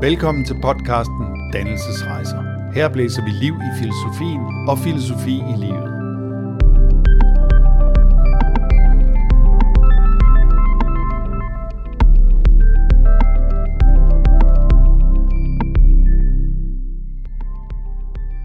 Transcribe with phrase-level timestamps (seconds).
[0.00, 2.72] Velkommen til podcasten Dannelsesrejser.
[2.74, 5.92] Her blæser vi liv i filosofien og filosofi i livet.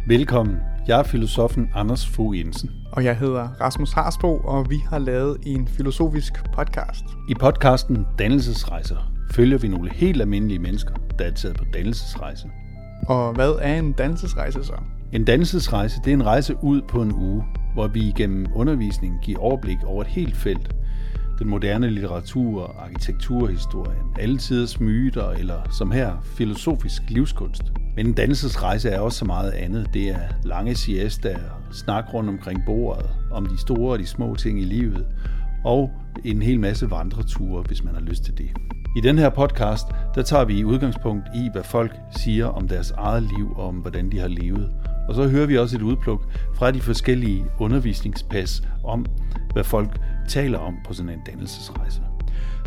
[0.07, 0.57] Velkommen.
[0.88, 2.71] Jeg er filosofen Anders Fogh Jensen.
[2.92, 7.06] Og jeg hedder Rasmus Harsbo, og vi har lavet en filosofisk podcast.
[7.29, 12.47] I podcasten Dannelsesrejser følger vi nogle helt almindelige mennesker, der er taget på dannelsesrejse.
[13.07, 14.74] Og hvad er en dannelsesrejse så?
[15.11, 17.43] En dannelsesrejse det er en rejse ud på en uge,
[17.74, 20.75] hvor vi igennem undervisning giver overblik over et helt felt.
[21.39, 27.64] Den moderne litteratur, arkitekturhistorien, alle tiders myter eller som her filosofisk livskunst.
[27.96, 29.87] Men en dannelsesrejse er også så meget andet.
[29.93, 31.39] Det er lange siesta,
[31.71, 35.06] snak rundt omkring bordet, om de store og de små ting i livet,
[35.66, 35.92] og
[36.23, 38.50] en hel masse vandreture, hvis man har lyst til det.
[38.95, 43.23] I den her podcast, der tager vi udgangspunkt i, hvad folk siger om deres eget
[43.23, 44.72] liv og om, hvordan de har levet.
[45.08, 46.22] Og så hører vi også et udpluk
[46.56, 49.06] fra de forskellige undervisningspas om,
[49.53, 52.02] hvad folk taler om på sådan en dannelsesrejse.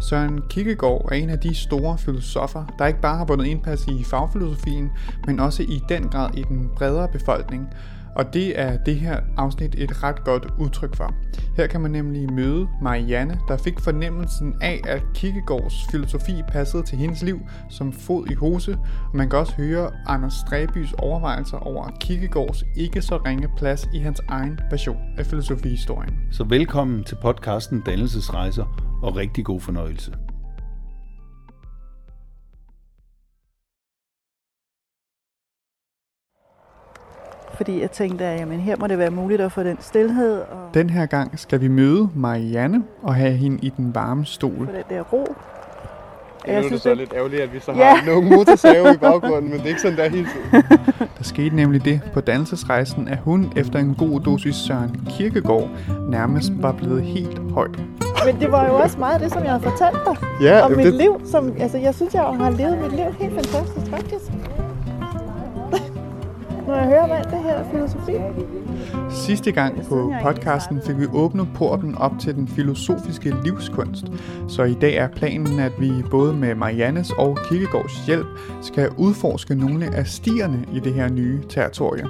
[0.01, 4.05] Søren Kierkegaard er en af de store filosofer, der ikke bare har vundet indpas i
[4.05, 4.91] fagfilosofien,
[5.27, 7.69] men også i den grad i den bredere befolkning,
[8.17, 11.15] og det er det her afsnit et ret godt udtryk for.
[11.57, 16.99] Her kan man nemlig møde Marianne, der fik fornemmelsen af, at Kierkegaards filosofi passede til
[16.99, 17.41] hendes liv
[17.71, 18.79] som fod i hose,
[19.11, 23.99] og man kan også høre Anders Stræbys overvejelser over Kierkegaards ikke så ringe plads i
[23.99, 26.15] hans egen version af filosofihistorien.
[26.33, 30.13] Så velkommen til podcasten Dannelsesrejser og rigtig god fornøjelse.
[37.57, 40.39] Fordi jeg tænkte, at jamen, her må det være muligt at få den stillhed.
[40.39, 44.53] Og Den her gang skal vi møde Marianne og have hende i den varme stol.
[44.67, 45.27] få den der ro.
[46.49, 47.95] Nu er det så lidt ærgerligt, at vi så Ja.
[47.95, 50.63] har nogle motorsave i baggrunden, men det er ikke sådan, der hele tiden.
[51.19, 55.69] Der skete nemlig det på dannelsesrejsen, at hun efter en god dosis Søren Kierkegaard
[56.11, 57.69] nærmest var blevet helt høj.
[58.27, 60.87] Men det var jo også meget det, som jeg har fortalt dig Ja, om mit
[60.87, 61.21] det, liv.
[61.25, 64.31] Som, altså, jeg synes, jeg har levet mit liv helt fantastisk, faktisk.
[66.67, 68.13] Når jeg hører om alt det her filosofi.
[69.11, 74.05] Sidste gang på podcasten fik vi åbnet porten op til den filosofiske livskunst,
[74.49, 78.27] så i dag er planen, at vi både med Mariannes og Kierkegaards hjælp
[78.63, 82.05] skal udforske nogle af stierne i det her nye territorie.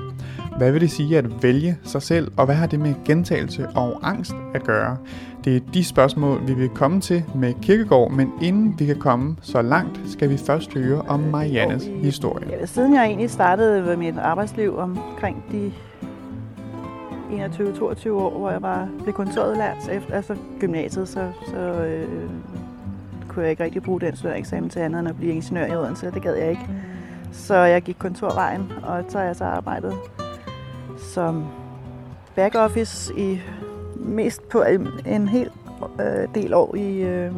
[0.58, 3.98] Hvad vil det sige at vælge sig selv, og hvad har det med gentagelse og
[4.02, 4.96] angst at gøre?
[5.44, 9.36] Det er de spørgsmål, vi vil komme til med Kierkegaard, men inden vi kan komme
[9.42, 12.50] så langt, skal vi først høre om Mariannes historie.
[12.50, 15.72] Ja, siden jeg egentlig startede med mit arbejdsliv omkring de
[17.30, 22.08] 21-22 år, hvor jeg var blev kontorudlært efter altså gymnasiet, så, så øh,
[23.28, 26.10] kunne jeg ikke rigtig bruge den eksamen til andet end at blive ingeniør i Odense.
[26.10, 26.68] Det gad jeg ikke.
[27.32, 29.94] Så jeg gik kontorvejen, og så har jeg så arbejdet
[30.98, 31.44] som
[32.34, 33.40] backoffice i
[34.04, 34.62] mest på
[35.06, 35.50] en, hel
[36.00, 37.32] øh, del år i øh,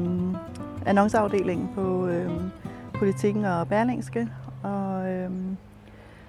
[0.87, 2.31] annonceafdelingen på øh,
[2.95, 4.29] Politikken og Berlingske.
[4.63, 5.31] Og øh,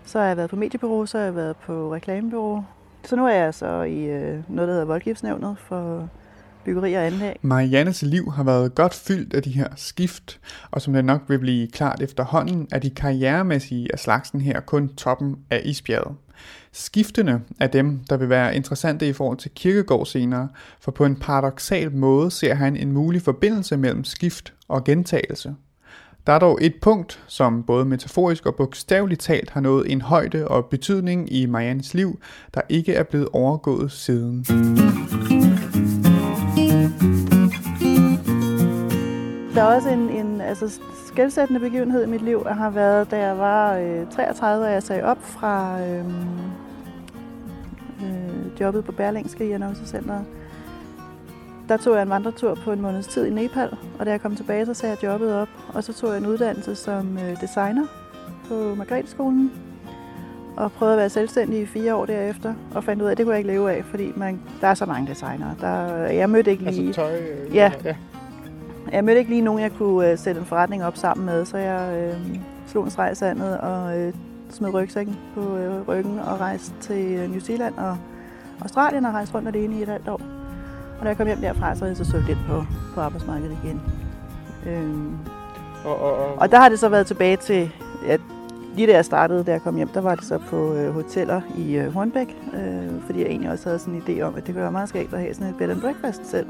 [0.05, 2.63] så har jeg været på mediebureau, så har jeg været på reklamebureau.
[3.05, 6.09] Så nu er jeg så i øh, noget, der hedder Voldgiftsnævnet for
[6.65, 7.35] byggeri og anlæg.
[7.41, 10.39] Mariannes liv har været godt fyldt af de her skift,
[10.71, 14.89] og som det nok vil blive klart efterhånden, er de karrieremæssige af slagsen her kun
[14.89, 16.15] toppen af isbjerget
[16.77, 20.49] skiftende af dem, der vil være interessante i forhold til Kirkegård senere,
[20.79, 25.55] for på en paradoxal måde ser han en mulig forbindelse mellem skift og gentagelse.
[26.27, 30.47] Der er dog et punkt, som både metaforisk og bogstaveligt talt har nået en højde
[30.47, 32.19] og betydning i Mariannes liv,
[32.53, 34.45] der ikke er blevet overgået siden.
[39.55, 43.25] Der er også en, en altså, skældsættende begivenhed i mit liv, der har været, da
[43.25, 46.03] jeg var øh, 33, og jeg sagde op fra øh,
[48.59, 50.25] jobbet på Berlingske i Annoncecenteret.
[51.69, 54.35] Der tog jeg en vandretur på en måneds tid i Nepal, og da jeg kom
[54.35, 55.47] tilbage, så sagde jeg jobbet op.
[55.73, 57.85] Og så tog jeg en uddannelse som øh, designer
[58.47, 59.51] på Margrethe-skolen,
[60.57, 63.25] og prøvede at være selvstændig i fire år derefter, og fandt ud af, at det
[63.25, 65.55] kunne jeg ikke leve af, fordi man, der er så mange designere.
[65.61, 66.87] Der, jeg mødte ikke lige...
[66.87, 67.17] altså tøj...
[67.17, 67.71] Øh, Ja.
[67.85, 67.95] ja.
[68.91, 71.57] Jeg mødte ikke lige nogen, jeg kunne øh, sætte en forretning op sammen med, så
[71.57, 72.37] jeg øh,
[72.67, 74.13] slog en streg i sandet og øh,
[74.49, 77.97] smed rygsækken på øh, ryggen og rejste til øh, New Zealand og
[78.61, 80.21] Australien og rejste rundt alene i et halvt år.
[80.99, 82.63] Og da jeg kom hjem derfra, så havde jeg så søgt ind på,
[82.95, 83.81] på arbejdsmarkedet igen.
[84.65, 85.17] Øhm,
[85.85, 87.71] Og, og, og, og der har det så været tilbage til,
[88.07, 88.21] at
[88.75, 91.41] lige da jeg startede, da jeg kom hjem, der var det så på øh, hoteller
[91.57, 94.53] i øh, Hornbæk, øh, fordi jeg egentlig også havde sådan en idé om, at det
[94.53, 96.47] kunne være meget skægt at have sådan et bed and breakfast selv.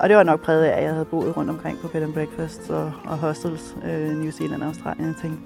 [0.00, 2.12] Og det var nok præget af, at jeg havde boet rundt omkring på bed and
[2.12, 5.06] breakfast og, og hostels, øh, New Zealand og Australien.
[5.06, 5.40] Jeg tænkte,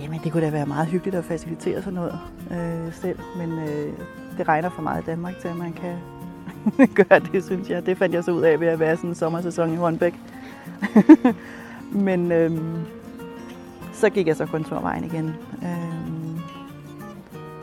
[0.00, 2.18] jamen det kunne da være meget hyggeligt at facilitere sådan noget
[2.50, 3.92] øh, selv, men øh,
[4.38, 5.96] det regner for meget i Danmark til, at man kan
[7.04, 7.86] gøre det, synes jeg.
[7.86, 10.14] Det fandt jeg så ud af ved at være sådan en sommersæson i Hornbæk.
[12.06, 12.58] men øh,
[13.92, 15.34] så gik jeg så kontorvejen igen.
[15.62, 16.08] Øh,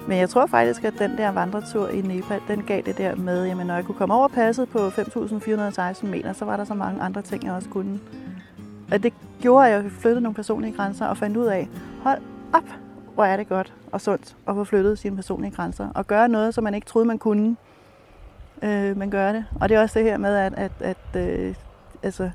[0.08, 3.50] men jeg tror faktisk, at den der vandretur i Nepal, den gav det der med,
[3.50, 7.02] at når jeg kunne komme over passet på 5.416 meter, så var der så mange
[7.02, 8.00] andre ting, jeg også kunne.
[8.92, 11.68] Og det gjorde, at jeg flyttede nogle personlige grænser og fandt ud af,
[12.04, 12.22] hold
[12.54, 12.64] op,
[13.14, 15.90] hvor er det godt og sundt at få flyttet sine personlige grænser.
[15.96, 17.56] Og gøre noget, som man ikke troede, man kunne.
[18.64, 19.46] Øh, man gør det.
[19.62, 21.56] Og det er også det her med, at, at, at øh,
[22.04, 22.30] altså,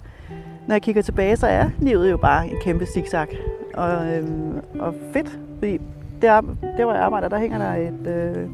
[0.67, 3.27] når jeg kigger tilbage, så er livet jo bare en kæmpe zigzag.
[3.75, 4.25] Og, øh,
[4.79, 5.81] og fedt, fordi
[6.23, 6.41] der,
[6.77, 8.49] der hvor jeg arbejder, der hænger der et øh,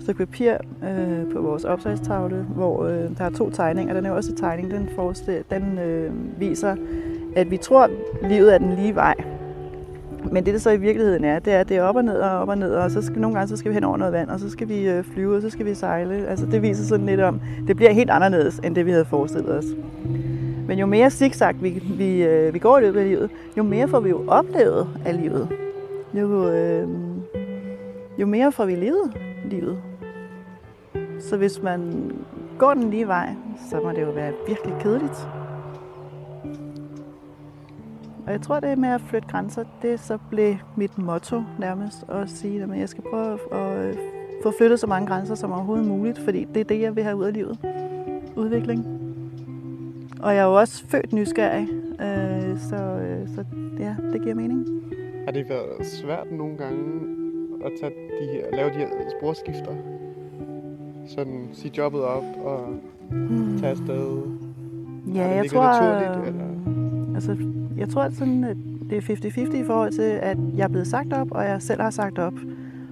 [0.00, 3.94] stykke papir øh, på vores opslagstavle, hvor øh, der er to tegninger.
[3.94, 6.76] Den er også en tegning, den, forestiller, den øh, viser,
[7.36, 7.90] at vi tror, at
[8.22, 9.14] livet er den lige vej.
[10.32, 12.16] Men det, det så i virkeligheden er, det er, at det er op og ned
[12.16, 14.12] og op og ned, og så skal, nogle gange så skal vi hen over noget
[14.12, 16.26] vand, og så skal vi øh, flyve, og så skal vi sejle.
[16.26, 19.58] Altså, det viser sådan lidt om, det bliver helt anderledes, end det vi havde forestillet
[19.58, 19.64] os.
[20.66, 23.88] Men jo mere zigzag vi, vi, øh, vi går i løbet af livet, jo mere
[23.88, 25.48] får vi jo oplevet af livet
[26.14, 26.88] jo, øh,
[28.18, 29.12] jo mere får vi levet
[29.44, 29.78] livet.
[31.20, 32.10] Så hvis man
[32.58, 33.34] går den lige vej,
[33.70, 35.28] så må det jo være virkelig kedeligt.
[38.26, 42.30] Og jeg tror, det med at flytte grænser, det så blev mit motto nærmest at
[42.30, 43.96] sige, at jeg skal prøve at øh,
[44.42, 47.16] få flyttet så mange grænser som overhovedet muligt, fordi det er det, jeg vil have
[47.16, 47.58] ud af livet.
[48.36, 48.86] Udvikling.
[50.22, 51.68] Og jeg er jo også født nysgerrig,
[52.00, 53.44] øh, så, øh, så
[53.78, 54.66] ja, det giver mening.
[55.24, 57.00] Har det været svært nogle gange
[57.64, 59.74] at tage de her, lave de her sporskifter?
[61.06, 62.66] Sådan sige jobbet op og
[63.10, 63.58] hmm.
[63.58, 64.22] tage afsted?
[65.14, 66.46] Ja, jeg tror, naturligt, eller?
[67.14, 67.36] Altså,
[67.82, 68.56] jeg tror, at sådan, at
[68.90, 71.80] det er 50-50 i forhold til, at jeg er blevet sagt op, og jeg selv
[71.80, 72.34] har sagt op.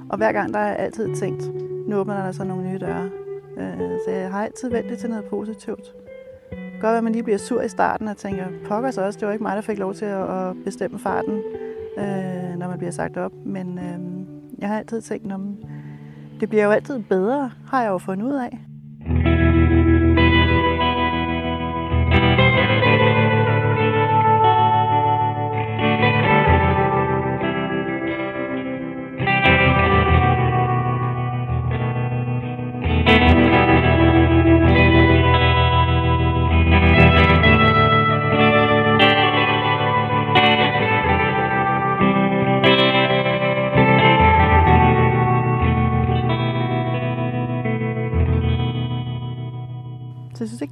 [0.08, 1.50] Og hver gang, der er jeg altid tænkt,
[1.88, 3.10] nu åbner der så nogle nye døre.
[3.58, 5.94] Øh, så jeg har altid ventet til noget positivt.
[6.80, 9.32] Godt at man lige bliver sur i starten og tænker, pokker så også, det var
[9.32, 11.42] ikke mig, der fik lov til at bestemme farten
[11.98, 13.32] øh, når man bliver sagt op.
[13.44, 13.98] Men øh,
[14.58, 15.56] jeg har altid tænkt, om
[16.40, 18.58] det bliver jo altid bedre, har jeg jo fundet ud af.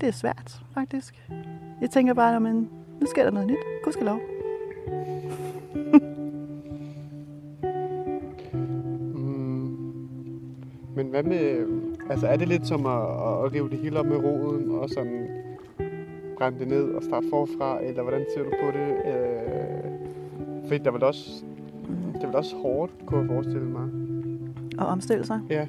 [0.09, 1.29] Det er svært, faktisk.
[1.81, 2.71] Jeg tænker bare, men
[3.01, 3.59] nu sker der noget nyt.
[3.85, 4.21] Gud skal lov.
[9.15, 9.77] mm.
[10.97, 11.67] Men hvad med,
[12.11, 15.29] altså er det lidt som at, at rive det hele op med roden og sådan
[16.39, 18.89] brænde det ned og starte forfra, eller hvordan ser du på det?
[19.07, 21.45] Øh, fordi der var også,
[22.21, 23.89] det var også hårdt, kunne jeg forestille mig.
[24.79, 25.41] Og omstille sig?
[25.51, 25.67] Ja.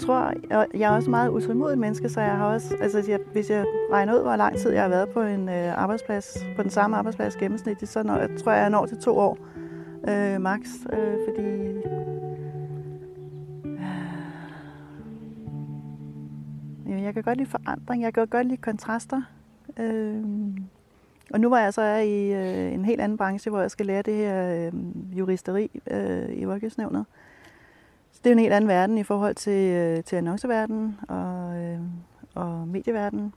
[0.00, 0.32] Tror,
[0.74, 4.14] jeg er også meget utålmodig menneske, så jeg har også, altså jeg, hvis jeg regner
[4.14, 7.36] ud, hvor lang tid jeg har været på en øh, arbejdsplads, på den samme arbejdsplads
[7.36, 9.38] gennemsnitligt, så når, jeg tror jeg, jeg når til to år
[10.08, 10.60] øh, max,
[10.92, 11.48] øh, fordi
[16.88, 19.22] øh, jeg kan godt lide forandring, jeg kan godt lide kontraster.
[19.80, 20.24] Øh,
[21.32, 23.86] og nu var jeg så er i øh, en helt anden branche, hvor jeg skal
[23.86, 24.72] lære det her øh,
[25.18, 27.00] juristeri øh, i Voldgiftsnævnet.
[27.00, 27.29] Øh,
[28.24, 31.80] det er en helt anden verden i forhold til, øh, til annonceverdenen og, øh,
[32.34, 33.34] og medieverdenen.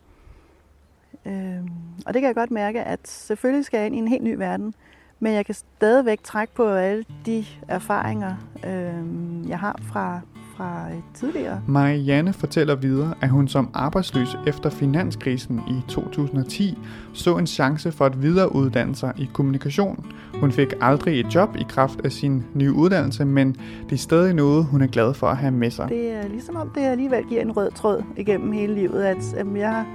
[1.26, 1.62] Øh,
[2.06, 4.36] og det kan jeg godt mærke, at selvfølgelig skal jeg ind i en helt ny
[4.36, 4.74] verden,
[5.20, 8.36] men jeg kan stadigvæk trække på alle de erfaringer,
[8.66, 10.22] øh, jeg har fra,
[10.58, 11.62] fra tidligere.
[11.68, 16.78] Marianne fortæller videre, at hun som arbejdsløs efter finanskrisen i 2010
[17.14, 20.06] så en chance for at videreuddanne sig i kommunikation.
[20.40, 23.56] Hun fik aldrig et job i kraft af sin nye uddannelse, men
[23.90, 25.90] det er stadig noget, hun er glad for at have med sig.
[25.90, 29.86] Det er ligesom om det alligevel giver en rød tråd igennem hele livet, at jeg,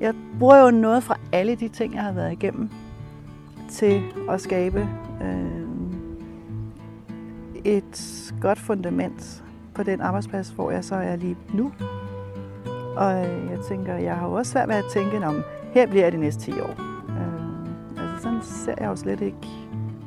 [0.00, 2.70] jeg bruger jo noget fra alle de ting, jeg har været igennem
[3.70, 4.88] til at skabe
[5.22, 5.66] øh,
[7.64, 9.42] et godt fundament
[9.76, 11.72] på den arbejdsplads, hvor jeg så er lige nu.
[12.96, 13.12] Og
[13.50, 15.42] jeg tænker, jeg har jo også svært ved at tænke, om
[15.72, 16.74] her bliver jeg de næste 10 år.
[17.08, 19.36] Øh, altså sådan ser jeg jo slet ikke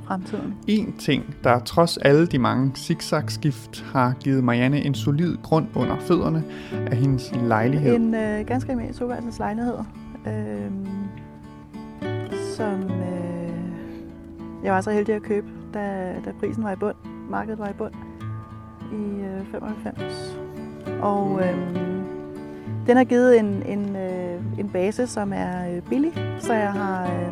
[0.04, 0.56] fremtiden.
[0.68, 6.00] En ting, der trods alle de mange zigzag-skift har givet Marianne en solid grund under
[6.00, 7.96] fødderne, er hendes lejlighed.
[7.96, 9.78] En øh, ganske almindelig toværelses lejlighed,
[10.28, 10.72] øh,
[12.56, 13.54] som øh,
[14.64, 16.96] jeg var så heldig at købe, da, da prisen var i bund,
[17.30, 17.94] markedet var i bund
[18.92, 20.40] i øh, 95.
[21.02, 21.76] Og øh,
[22.88, 27.04] den har givet en, en, øh, en base, som er øh, billig, så jeg har
[27.04, 27.32] øh,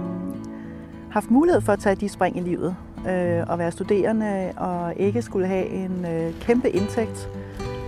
[1.10, 2.76] haft mulighed for at tage de spring i livet
[3.10, 7.30] øh, og være studerende og ikke skulle have en øh, kæmpe indtægt.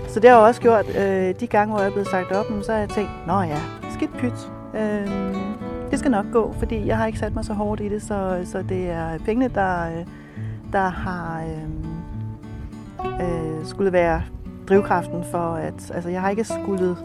[0.08, 2.72] Så det har også gjort, øh, de gange, hvor jeg er blevet sagt op, så
[2.72, 3.60] har jeg tænkt, nå ja,
[3.94, 4.52] skidt pyt.
[4.76, 5.08] Øh,
[5.92, 8.42] det skal nok gå, fordi jeg har ikke sat mig så hårdt i det, så,
[8.46, 10.06] så det er pengene, der, øh,
[10.72, 11.89] der har øh,
[13.22, 14.22] øh, skulle være
[14.70, 16.96] drivkraften for, at altså, jeg har ikke skulle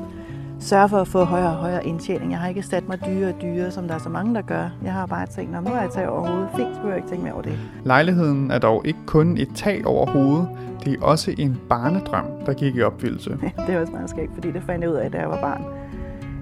[0.60, 2.30] sørge for at få højere og højere indtjening.
[2.30, 4.68] Jeg har ikke sat mig dyre og dyre, som der er så mange, der gør.
[4.84, 6.48] Jeg har bare tænkt, nu har jeg taget over hovedet.
[6.56, 7.58] Fint, så jeg ikke tænke mere over det.
[7.84, 10.48] Lejligheden er dog ikke kun et tag over hovedet.
[10.84, 13.30] Det er også en barnedrøm, der gik i opfyldelse.
[13.66, 15.64] det er også meget skægt, fordi det fandt jeg ud af, da jeg var barn.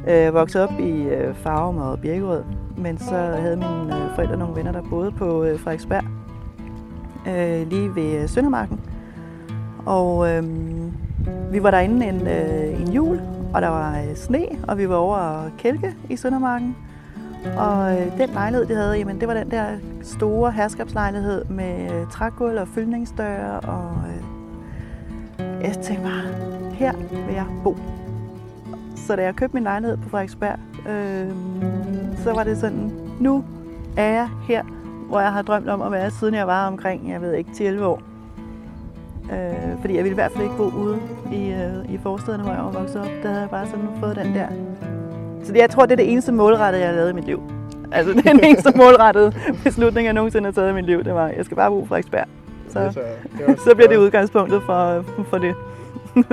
[0.07, 2.43] Jeg øh, voksede op i øh, Farum og Birkerød,
[2.77, 6.05] men så havde mine øh, forældre nogle venner, der boede på Frederiksberg,
[7.71, 8.81] lige ved Søndermarken.
[9.87, 10.45] Og øh,
[11.53, 13.21] vi var derinde en, øh, en jul,
[13.55, 16.77] og der var øh, sne, og vi var over at kælke i Søndermarken.
[17.57, 19.67] Og øh, den lejlighed, de havde, jamen, det var den der
[20.03, 23.61] store herskabslejlighed med øh, trægulv og fyldningsdøre.
[23.61, 24.25] Og øh,
[25.63, 26.23] jeg tænkte bare,
[26.75, 26.93] her
[27.27, 27.77] vil jeg bo.
[28.97, 30.59] Så da jeg købte min lejlighed på Frederiksberg,
[30.89, 31.31] øh,
[32.25, 33.45] så var det sådan, nu
[33.97, 34.63] er jeg her,
[35.09, 37.83] hvor jeg har drømt om at være, siden jeg var omkring, jeg ved ikke, 10-11
[37.83, 38.12] år.
[39.33, 40.99] Øh, fordi jeg ville i hvert fald ikke bo ude
[41.33, 43.09] i, øh, i forstederne, hvor jeg var vokset op.
[43.23, 44.47] Der havde jeg bare sådan fået den der.
[45.45, 47.43] Så det, jeg tror, det er det eneste målrettede, jeg har lavet i mit liv.
[47.93, 49.33] Altså det er den eneste målrettede
[49.65, 51.05] beslutning, jeg nogensinde har taget i mit liv.
[51.05, 52.27] Det var, jeg skal bare bo i Frederiksberg.
[52.69, 53.01] Så,
[53.65, 55.55] så bliver det udgangspunktet for, for det.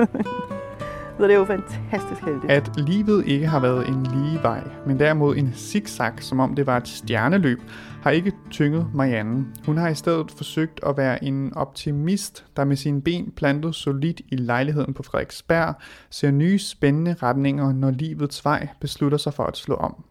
[1.20, 2.52] Så det er jo fantastisk heldigt.
[2.52, 6.66] At livet ikke har været en lige vej, men derimod en zigzag, som om det
[6.66, 7.60] var et stjerneløb,
[8.02, 9.46] har ikke tynget Marianne.
[9.66, 14.20] Hun har i stedet forsøgt at være en optimist, der med sine ben plantet solidt
[14.28, 15.74] i lejligheden på Frederiksberg,
[16.10, 20.04] ser nye spændende retninger, når livets vej beslutter sig for at slå om.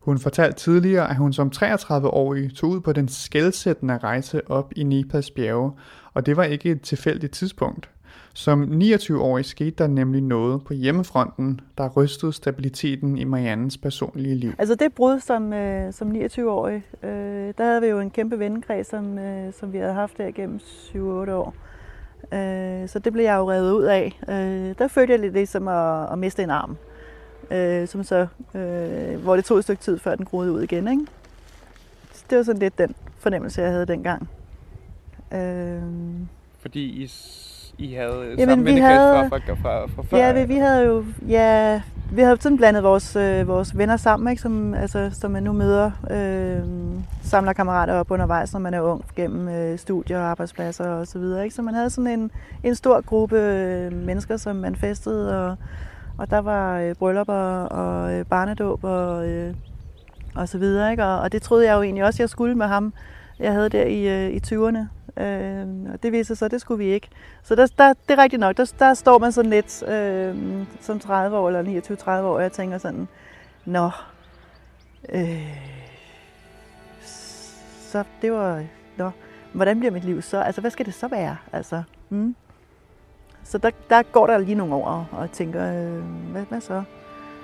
[0.00, 4.82] Hun fortalte tidligere, at hun som 33-årig tog ud på den skældsættende rejse op i
[4.82, 5.72] Nepals bjerge,
[6.14, 7.90] og det var ikke et tilfældigt tidspunkt.
[8.34, 14.52] Som 29-årig skete der nemlig noget på hjemmefronten, der rystede stabiliteten i Mariannes personlige liv.
[14.58, 18.86] Altså det brud som, øh, som 29-årig, øh, der havde vi jo en kæmpe vennekreds,
[18.86, 20.98] som, øh, som vi havde haft der gennem 7-8
[21.32, 21.54] år.
[22.32, 24.20] Øh, så det blev jeg jo revet ud af.
[24.28, 26.76] Øh, der følte jeg lidt det som at, at miste en arm.
[27.50, 30.88] Øh, som så, øh, hvor det tog et stykke tid, før den groede ud igen.
[30.88, 31.06] Ikke?
[32.12, 34.28] Så det var sådan lidt den fornemmelse, jeg havde dengang.
[35.32, 35.82] Øh,
[36.60, 37.06] Fordi I
[37.78, 40.18] i havde Jamen, sammen vi havde, fra, fra, fra, fra før?
[40.18, 41.80] Ja, vi, vi havde jo ja,
[42.12, 44.42] vi havde sådan blandet vores, øh, vores venner sammen, ikke?
[44.42, 46.58] Som, altså, som man nu møder, øh,
[47.22, 51.18] samler kammerater op undervejs, når man er ung, gennem øh, studier og arbejdspladser og så
[51.18, 51.44] videre.
[51.44, 51.54] Ikke?
[51.54, 52.30] Så man havde sådan en,
[52.62, 55.56] en stor gruppe øh, mennesker, som man festede, og,
[56.18, 59.54] og der var øh, bryllupper og øh, barnedåb og, øh,
[60.34, 60.90] og så videre.
[60.90, 61.04] Ikke?
[61.04, 62.92] Og, og det troede jeg jo egentlig også, jeg skulle med ham,
[63.38, 64.78] jeg havde der i, øh, i 20'erne.
[65.16, 67.08] Øh, og det viser sig, det skulle vi ikke.
[67.42, 70.36] Så der, der, det er rigtigt nok, der, der står man sådan lidt øh,
[70.80, 73.08] som 30 år eller 29-30 år, og jeg tænker sådan,
[73.64, 73.90] nå,
[75.08, 75.58] øh,
[77.80, 78.64] så det var,
[78.96, 79.10] nå,
[79.52, 80.40] hvordan bliver mit liv så?
[80.40, 81.36] Altså, hvad skal det så være?
[81.52, 82.34] Altså, mm.
[83.44, 86.02] Så der, der går der lige nogle år og tænker, øh,
[86.32, 86.82] hvad, hvad så?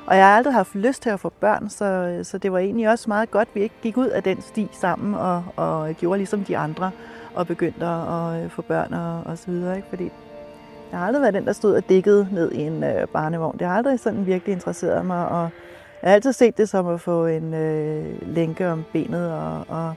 [0.07, 2.89] Og jeg har aldrig haft lyst til at få børn, så, så det var egentlig
[2.89, 6.19] også meget godt, at vi ikke gik ud af den sti sammen og, og gjorde
[6.19, 6.91] ligesom de andre
[7.39, 9.77] og begyndte at øh, få børn og, og så videre.
[9.77, 9.89] Ikke?
[9.89, 10.11] Fordi
[10.91, 13.59] jeg har aldrig været den, der stod og dækkede ned i en øh, barnevogn.
[13.59, 15.51] Det har aldrig sådan virkelig interesseret mig, og
[16.03, 19.95] jeg har altid set det som at få en øh, lænke om benet og, og,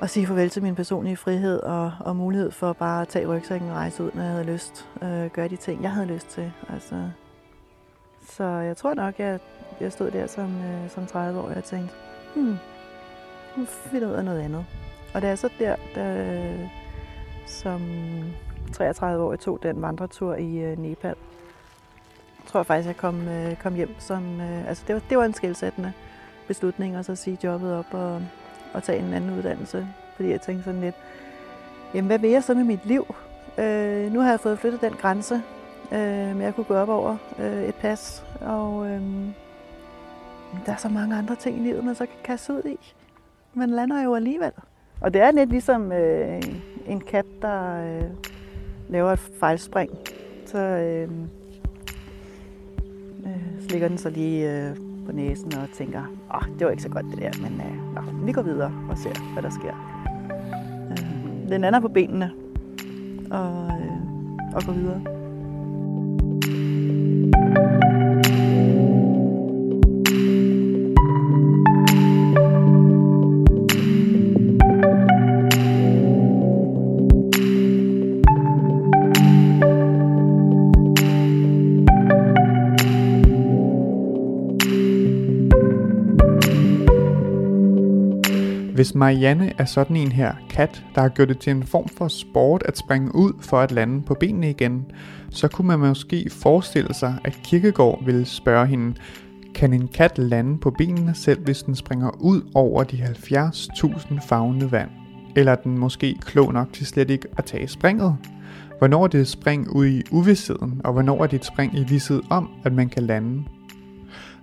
[0.00, 3.70] og sige farvel til min personlige frihed og, og mulighed for bare at tage rygsækken
[3.70, 4.88] og rejse ud, når jeg havde lyst.
[5.02, 6.52] Øh, gøre de ting, jeg havde lyst til.
[6.72, 7.10] Altså,
[8.28, 9.38] så jeg tror nok, jeg,
[9.80, 11.94] jeg stod der som, øh, som 30 år og jeg tænkte,
[12.34, 12.56] hmm,
[13.56, 14.64] nu finder ud af noget andet.
[15.16, 16.52] Og det er så der, der
[17.46, 17.82] som
[18.72, 21.14] 33 år, jeg tog den vandretur i øh, Nepal,
[22.46, 24.40] tror Jeg faktisk, jeg kom, øh, kom hjem som...
[24.40, 25.92] Øh, altså det var, det var en skældsættende
[26.46, 28.22] beslutning, at så sige jobbet op og,
[28.74, 29.88] og tage en anden uddannelse.
[30.16, 30.94] Fordi jeg tænkte sådan lidt,
[31.94, 33.14] jamen hvad vil jeg så med mit liv?
[33.58, 35.42] Øh, nu har jeg fået flyttet den grænse,
[35.92, 38.24] øh, men jeg kunne gå op over øh, et pas.
[38.40, 39.02] Og øh,
[40.66, 42.94] der er så mange andre ting i livet, man så kan kaste ud i.
[43.54, 44.52] Man lander jo alligevel.
[45.00, 46.42] Og det er lidt ligesom øh,
[46.86, 48.10] en kat, der øh,
[48.88, 49.90] laver et fejlspring.
[50.46, 51.10] Så øh,
[53.26, 54.76] øh, slikker den så lige øh,
[55.06, 57.94] på næsen og tænker, åh, oh, det var ikke så godt det der, men øh,
[57.94, 59.74] nå, vi går videre og ser, hvad der sker.
[60.90, 62.32] Øh, den anden er på benene
[63.30, 65.15] og, øh, og går videre.
[88.96, 92.62] Marianne er sådan en her kat, der har gjort det til en form for sport
[92.66, 94.86] at springe ud for at lande på benene igen,
[95.30, 98.94] så kunne man måske forestille sig, at Kirkegård ville spørge hende,
[99.54, 104.72] kan en kat lande på benene selv, hvis den springer ud over de 70.000 fagne
[104.72, 104.90] vand?
[105.36, 108.16] Eller er den måske klog nok til slet ikke at tage springet?
[108.78, 111.84] Hvornår er det et spring ud i uvidsheden, og hvornår er det et spring i
[111.84, 113.44] vidsthed om, at man kan lande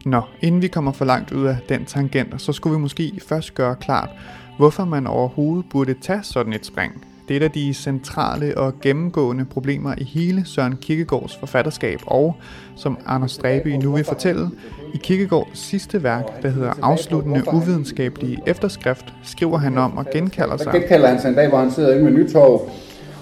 [0.06, 3.56] Nå, inden vi kommer for langt ud af den tangent, så skulle vi måske først
[3.56, 4.10] gøre klart,
[4.58, 7.06] hvorfor man overhovedet burde tage sådan et spring.
[7.28, 12.36] Det er et af de centrale og gennemgående problemer i hele Søren Kierkegaards forfatterskab, og
[12.76, 14.50] som Anders Stræbe nu vil fortælle,
[14.94, 20.74] i Kierkegaards sidste værk, der hedder Afsluttende uvidenskabelige efterskrift, skriver han om og genkalder sig.
[20.74, 22.70] genkalder han sig en dag, hvor han sidder inde med Nytorv,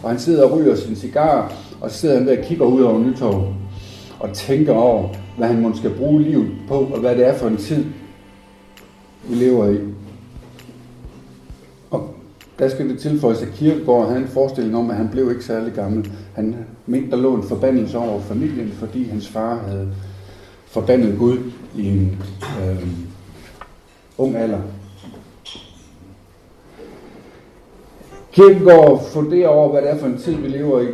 [0.03, 2.81] og han sidder og ryger sin cigar, og så sidder han der og kigger ud
[2.81, 3.53] over Nytorv
[4.19, 7.47] og tænker over, hvad han måske skal bruge livet på, og hvad det er for
[7.47, 7.85] en tid,
[9.29, 9.77] vi lever i.
[12.61, 15.73] Der skal det tilføjes, at Kierkegaard havde en forestilling om, at han blev ikke særlig
[15.73, 16.11] gammel.
[16.35, 19.89] Han mente, der lå en forbandelse over familien, fordi hans far havde
[20.65, 21.37] forbandet Gud
[21.77, 22.23] i en
[22.61, 22.87] øh,
[24.17, 24.59] ung alder.
[28.31, 30.87] Kierkegaard funderer over, hvad det er for en tid, vi lever i.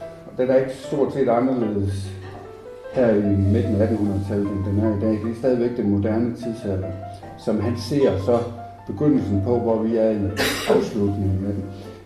[0.00, 2.10] Og den er ikke stort set anderledes
[2.92, 5.10] her i midten af 1800-tallet, end den er i dag.
[5.10, 6.88] Det er stadigvæk den moderne tidsalder,
[7.44, 8.38] som han ser så
[8.88, 10.16] begyndelsen på, hvor vi er i
[10.68, 11.64] afslutningen med den.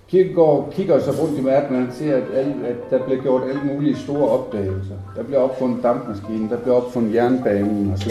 [0.08, 3.42] Kierkegaard kigger så rundt i verden, og han ser, at, alle, at der bliver gjort
[3.48, 4.94] alle mulige store opdagelser.
[5.16, 8.10] Der bliver opfundet dampmaskinen, der bliver opfundet jernbanen osv.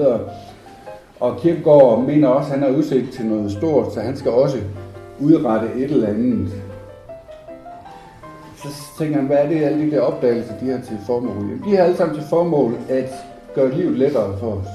[0.00, 0.20] Og,
[1.20, 4.58] Og Kierkegaard mener også, at han har udsigt til noget stort, så han skal også
[5.20, 6.52] udrette et eller andet
[8.62, 11.36] så tænker han, hvad er det, alle de der opdagelser, de har til formål?
[11.36, 13.10] Jamen, de har alle sammen til formål at
[13.54, 14.66] gøre livet lettere for os.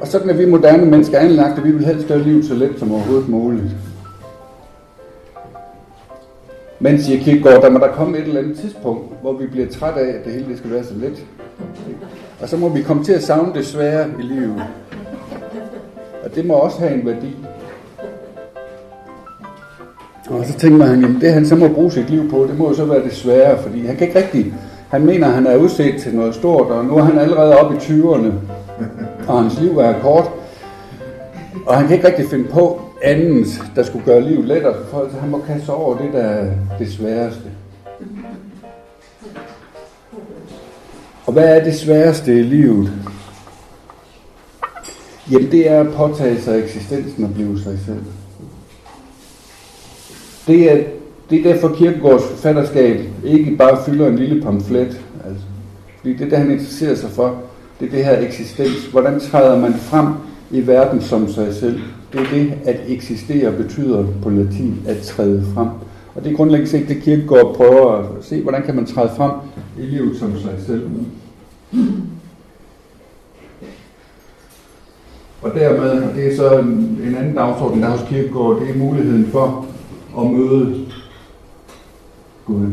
[0.00, 2.78] Og sådan er vi moderne mennesker anlagt, at vi vil helst gøre livet så let
[2.78, 3.76] som overhovedet muligt.
[6.80, 9.94] Men siger Kierkegaard, der må der komme et eller andet tidspunkt, hvor vi bliver træt
[9.94, 11.24] af, at det hele skal være så let.
[12.40, 14.62] Og så må vi komme til at savne det svære i livet.
[16.24, 17.36] Og det må også have en værdi.
[20.30, 22.68] Og så tænker man, at det han så må bruge sit liv på, det må
[22.68, 24.54] jo så være det svære, fordi han kan ikke rigtig,
[24.88, 27.76] han mener, at han er udset til noget stort, og nu er han allerede oppe
[27.76, 28.32] i 20'erne,
[29.28, 30.30] og hans liv er kort.
[31.66, 35.12] Og han kan ikke rigtig finde på andet, der skulle gøre livet lettere for folk,
[35.12, 37.50] så han må kaste over det, der er det sværeste.
[41.26, 42.92] Og hvad er det sværeste i livet?
[45.30, 48.04] Jamen det er at påtage sig eksistensen og blive sig selv.
[50.46, 50.84] Det er,
[51.30, 55.00] det er derfor Kirkegårds forfatterskab ikke bare fylder en lille pamflet.
[55.26, 55.44] Altså.
[55.98, 57.42] Fordi det er det, han interesserer sig for.
[57.80, 58.86] Det er det her eksistens.
[58.86, 60.06] Hvordan træder man frem
[60.50, 61.80] i verden som sig selv?
[62.12, 65.68] Det er det, at eksistere betyder på latin at træde frem.
[66.14, 69.30] Og det er grundlæggende set det, Kirkegaard prøver at se, hvordan kan man træde frem
[69.78, 70.90] i livet som sig selv.
[75.42, 78.78] Og dermed, og det er så en, en anden dagsorden, der hos Kirkegaard, det er
[78.78, 79.66] muligheden for
[80.18, 80.86] at møde
[82.46, 82.66] Gud.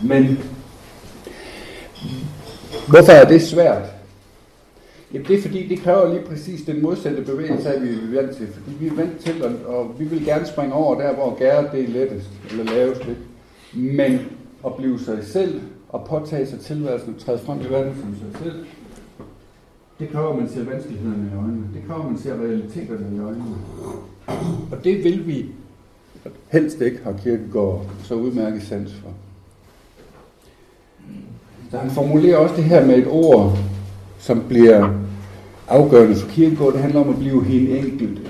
[0.00, 0.38] Men
[2.88, 3.82] hvorfor er det svært?
[5.12, 8.46] Jamen det er fordi, det kræver lige præcis den modsatte bevægelse, vi er vant til.
[8.46, 11.72] Fordi vi er vant til, at, og vi vil gerne springe over der, hvor gæret
[11.72, 13.18] det er lettest, eller lavest lidt.
[13.74, 14.20] Men
[14.66, 18.42] at blive sig selv, og påtage sig tilværelsen, og træde frem i verden som sig
[18.44, 18.66] selv,
[19.98, 21.64] det kræver, at man ser vanskelighederne i øjnene.
[21.74, 23.56] Det kræver, at man ser realiteterne i øjnene.
[24.72, 25.46] Og det vil vi
[26.48, 29.27] helst ikke have Kirkegaard så udmærket sans for.
[31.70, 33.58] Så han formulerer også det her med et ord,
[34.18, 34.90] som bliver
[35.68, 36.72] afgørende for Kirkegaard.
[36.72, 38.22] Det handler om at blive helt enkelte.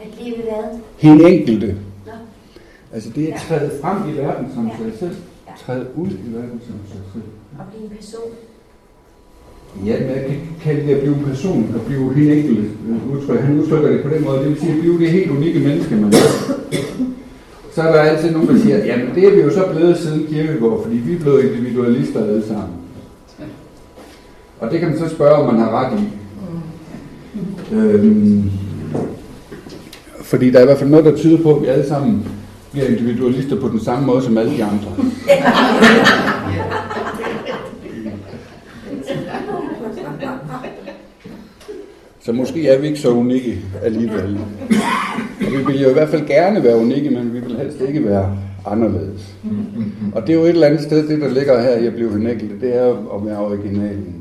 [0.00, 0.80] At blive hvad?
[0.96, 1.66] Helt enkelte.
[2.06, 2.12] Nå.
[2.92, 4.90] Altså det er at træde frem i verden som ja.
[4.90, 5.16] sig selv.
[5.66, 7.24] Træde ud i verden som sig selv.
[7.58, 8.30] Og blive en person.
[9.86, 13.12] Ja, men jeg kan kalde det at blive en person, at blive helt enkelt øh,
[13.12, 13.40] udtryk.
[13.40, 15.96] Han udtrykker det på den måde, det vil sige at blive det helt unikke menneske,
[15.96, 16.56] man er.
[17.76, 20.26] Så er der altid nogen, der siger, jamen det er vi jo så blevet siden
[20.26, 22.74] kirkegård, fordi vi er blevet individualister alle sammen.
[24.60, 26.04] Og det kan man så spørge, om man har ret i.
[27.74, 28.50] Øhm,
[30.22, 32.28] fordi der er i hvert fald noget, der tyder på, at vi alle sammen
[32.72, 34.90] bliver individualister på den samme måde som alle de andre.
[42.20, 44.38] Så måske er vi ikke så unikke alligevel.
[45.46, 48.04] Og vi vil jo i hvert fald gerne være unikke, men vi vil helst ikke
[48.04, 49.34] være anderledes.
[50.14, 52.12] Og det er jo et eller andet sted, det der ligger her i at blive
[52.12, 54.14] en enkelte, det er at være originalen.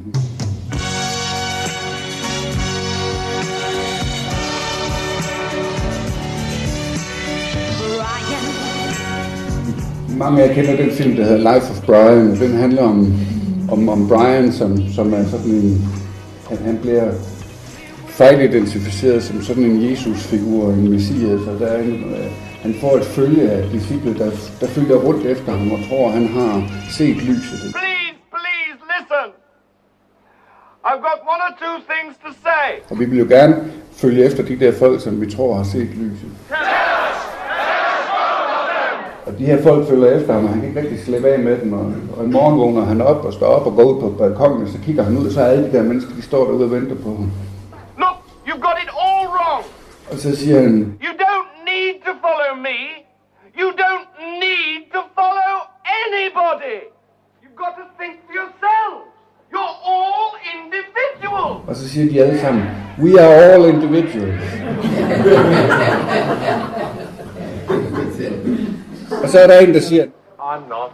[10.17, 13.13] Mange af jer kender den film, der hedder Life of Brian, og den handler om,
[13.71, 15.81] om, om Brian, som, som er sådan en,
[16.49, 17.11] han, han bliver
[18.17, 23.05] fejlidentificeret som sådan en Jesus-figur, en messias, og der er en, øh, han får et
[23.05, 24.29] følge af disciple, der,
[24.61, 26.53] der følger rundt efter ham og tror, han har
[26.97, 27.59] set lyset.
[27.81, 29.27] Please, please listen.
[30.89, 32.67] I've got one or two things to say.
[32.89, 33.55] Og vi vil jo gerne
[33.91, 36.31] følge efter de der folk, som vi tror har set lyset.
[39.25, 41.57] Og de her folk følger efter ham, og han kan ikke rigtig slippe af med
[41.61, 41.73] dem.
[41.73, 44.63] Og, og i morgen vågner han op og står op og går ud på balkongen,
[44.63, 46.63] og så kigger han ud, og så er alle de der mennesker, de står derude
[46.63, 47.31] og venter på ham.
[48.55, 49.63] Look, you've got it all wrong.
[50.11, 50.61] Og så siger
[51.05, 52.79] You don't need to follow me.
[53.59, 54.07] You don't
[54.43, 55.53] need to follow
[56.03, 56.77] anybody.
[57.43, 58.93] You've got to think for yourself.
[59.53, 61.69] You're all individuals.
[61.69, 62.63] og så siger de alle sammen,
[62.99, 64.41] we are all individuals.
[69.23, 70.05] og så er der en, der siger,
[70.39, 70.91] I'm not.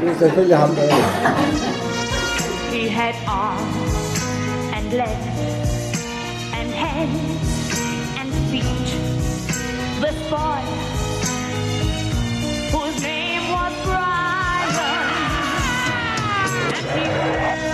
[0.00, 0.94] det er selvfølgelig ham, der er.
[2.72, 3.94] He had arms
[4.76, 5.63] and legs and
[6.96, 8.88] and feet.
[10.00, 10.62] This boy,
[12.70, 14.70] whose name was Brian,
[16.74, 17.73] and he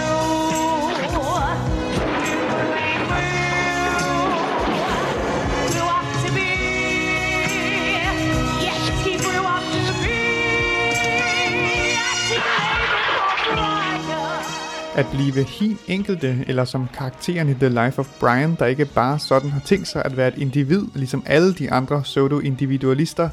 [14.96, 19.18] At blive helt enkelte, eller som karakteren i The Life of Brian, der ikke bare
[19.18, 23.28] sådan har tænkt sig at være et individ, ligesom alle de andre pseudo-individualister,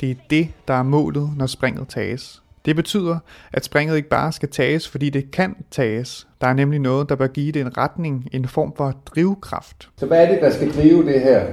[0.00, 2.42] det er det, der er målet, når springet tages.
[2.64, 3.18] Det betyder,
[3.52, 6.26] at springet ikke bare skal tages, fordi det kan tages.
[6.40, 9.88] Der er nemlig noget, der bør give det en retning, en form for drivkraft.
[9.96, 11.46] Så hvad er det, der skal drive det her?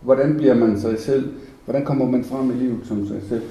[0.00, 1.32] Hvordan bliver man sig selv?
[1.64, 3.42] Hvordan kommer man frem i livet som sig selv?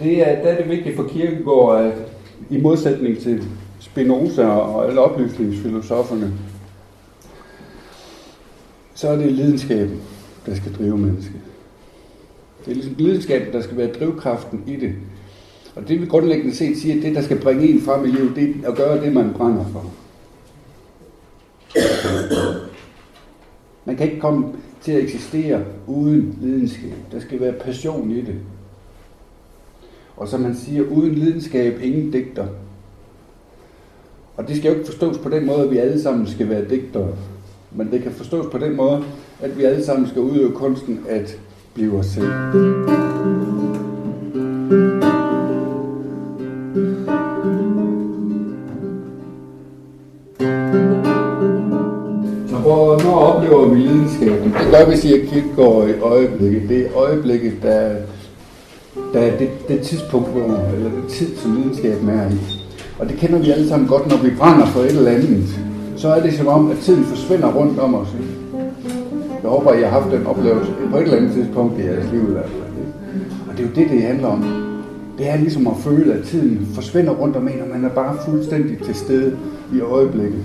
[0.00, 1.92] Det er, der er det vigtigt for Kierkegaard, at
[2.50, 3.42] i modsætning til
[3.96, 6.32] Spinoza og alle oplysningsfilosoferne,
[8.94, 10.00] så er det lidenskaben,
[10.46, 11.40] der skal drive mennesket.
[12.64, 14.94] Det er ligesom lidenskaben, der skal være drivkraften i det.
[15.76, 18.54] Og det vi grundlæggende set siger, det der skal bringe en frem i livet, det
[18.64, 19.90] er at gøre det, man brænder for.
[23.84, 26.94] Man kan ikke komme til at eksistere uden lidenskab.
[27.12, 28.34] Der skal være passion i det.
[30.16, 32.46] Og som man siger, uden lidenskab, ingen digter.
[34.36, 36.64] Og det skal jo ikke forstås på den måde, at vi alle sammen skal være
[36.70, 37.08] digtere.
[37.72, 39.04] Men det kan forstås på den måde,
[39.40, 41.38] at vi alle sammen skal udøve kunsten at
[41.74, 42.24] blive os selv.
[52.48, 54.52] Så hvornår oplever vi lidenskaben?
[54.52, 56.68] Det gør vi, siger Kierkegaard i øjeblikket.
[56.68, 57.96] Det er øjeblikket, der,
[59.12, 62.65] der er det, det tidspunkt, hvor, eller det tid, som lidenskaben er i.
[62.98, 65.60] Og det kender vi alle sammen godt, når vi brænder for et eller andet.
[65.96, 68.08] Så er det som om, at tiden forsvinder rundt om os.
[68.20, 68.34] Ikke?
[69.42, 72.22] Jeg håber, I har haft den oplevelse på et eller andet tidspunkt i jeres liv
[72.22, 72.34] i
[73.48, 74.44] Og det er jo det, det handler om.
[75.18, 78.16] Det er ligesom at føle, at tiden forsvinder rundt om en, og man er bare
[78.28, 79.36] fuldstændig til stede
[79.74, 80.44] i øjeblikket.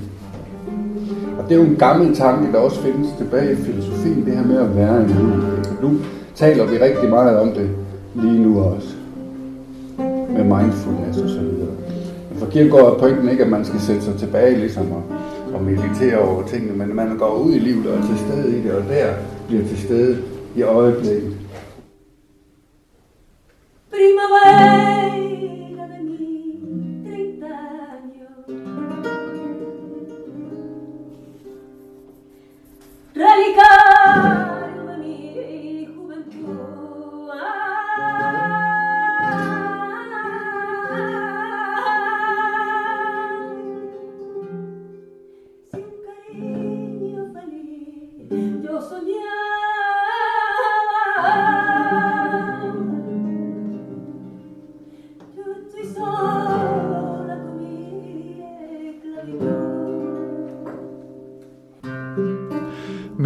[1.38, 4.46] Og det er jo en gammel tanke, der også findes tilbage i filosofien, det her
[4.46, 5.70] med at være i nuet.
[5.82, 5.92] Nu
[6.36, 7.70] taler vi rigtig meget om det
[8.16, 8.96] lige nu også.
[10.30, 11.71] Med mindfulness og så videre.
[12.52, 15.04] Men Kierkegaard er pointen ikke, at man skal sætte sig tilbage ligesom og,
[15.54, 18.62] og meditere over tingene, men man går ud i livet og er til stede i
[18.62, 19.14] det, og der
[19.48, 20.24] bliver til stede
[20.56, 21.38] i øjeblikket.
[23.92, 25.31] Primavera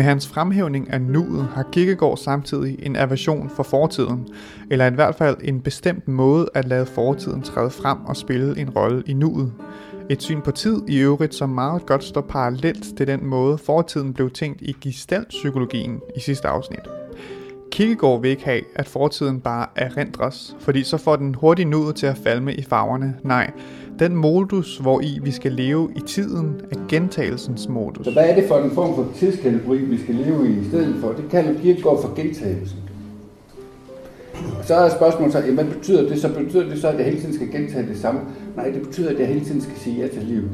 [0.06, 4.28] hans fremhævning af nuet har Kierkegaard samtidig en aversion for fortiden,
[4.72, 8.70] eller i hvert fald en bestemt måde at lade fortiden træde frem og spille en
[8.70, 9.54] rolle i nuet.
[10.10, 14.14] Et syn på tid i øvrigt, som meget godt står parallelt til den måde fortiden
[14.14, 16.95] blev tænkt i gestaltpsykologien i sidste afsnit.
[17.76, 22.06] Kierkegaard vil ikke have, at fortiden bare erindres, fordi så får den hurtigt nuet til
[22.06, 23.16] at falme i farverne.
[23.24, 23.52] Nej,
[24.00, 28.06] den modus, hvor i vi skal leve i tiden, er gentagelsens modus.
[28.06, 30.96] Så hvad er det for en form for tidskategori, vi skal leve i i stedet
[31.02, 31.08] for?
[31.08, 32.80] Det kalder Kierkegaard for gentagelsen.
[34.34, 36.34] Og så er spørgsmålet så, hvad betyder det så?
[36.34, 38.22] Betyder det så, at jeg hele tiden skal gentage det samme?
[38.56, 40.52] Nej, det betyder, at jeg hele tiden skal sige ja til livet.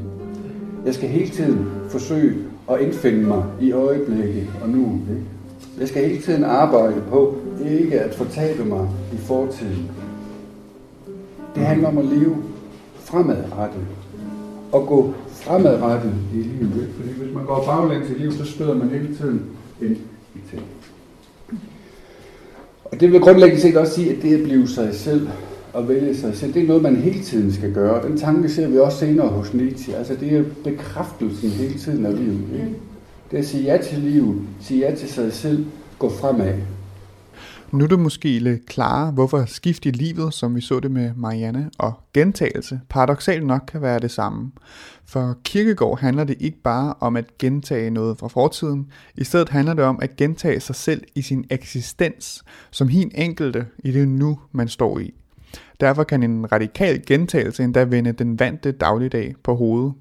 [0.86, 2.36] Jeg skal hele tiden forsøge
[2.72, 5.00] at indfinde mig i øjeblikket og nu.
[5.10, 5.41] Ikke?
[5.80, 7.38] Jeg skal hele tiden arbejde på
[7.70, 9.92] ikke at fortabe mig i fortiden.
[11.56, 12.38] Det handler om at leve
[12.96, 13.86] fremadrettet
[14.72, 16.90] og gå fremadrettet i livet.
[16.96, 19.42] Fordi hvis man går baglæns i livet, så støder man hele tiden
[19.82, 19.98] ind
[20.36, 20.64] i ting.
[22.86, 25.28] Og det vil grundlæggende set også sige, at det at blive sig selv
[25.74, 28.08] og vælge sig selv, det er noget, man hele tiden skal gøre.
[28.08, 29.96] Den tanke ser vi også senere hos Nietzsche.
[29.96, 32.44] Altså det er bekræftelsen hele tiden af livet.
[32.54, 32.76] Ikke?
[33.32, 35.66] Det er at sige ja til livet, sige ja til sig selv,
[36.00, 36.54] gå fremad.
[37.72, 41.12] Nu er det måske lidt klare, hvorfor skift i livet, som vi så det med
[41.16, 44.52] Marianne, og gentagelse paradoxalt nok kan være det samme.
[45.06, 49.74] For Kierkegaard handler det ikke bare om at gentage noget fra fortiden, i stedet handler
[49.74, 54.40] det om at gentage sig selv i sin eksistens, som hin enkelte i det nu,
[54.52, 55.14] man står i.
[55.80, 59.94] Derfor kan en radikal gentagelse endda vende den vante dagligdag på hovedet.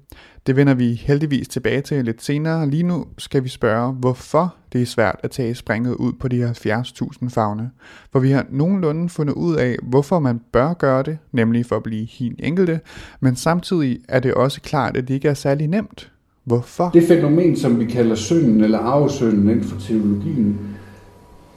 [0.47, 2.69] Det vender vi heldigvis tilbage til lidt senere.
[2.69, 6.49] Lige nu skal vi spørge, hvorfor det er svært at tage springet ud på de
[6.49, 7.69] 70.000 fagne.
[8.11, 11.83] For vi har nogenlunde fundet ud af, hvorfor man bør gøre det, nemlig for at
[11.83, 12.79] blive hin enkelte,
[13.19, 16.11] men samtidig er det også klart, at det ikke er særlig nemt.
[16.43, 16.89] Hvorfor?
[16.89, 20.59] Det fænomen, som vi kalder synden eller arvesynden inden for teologien,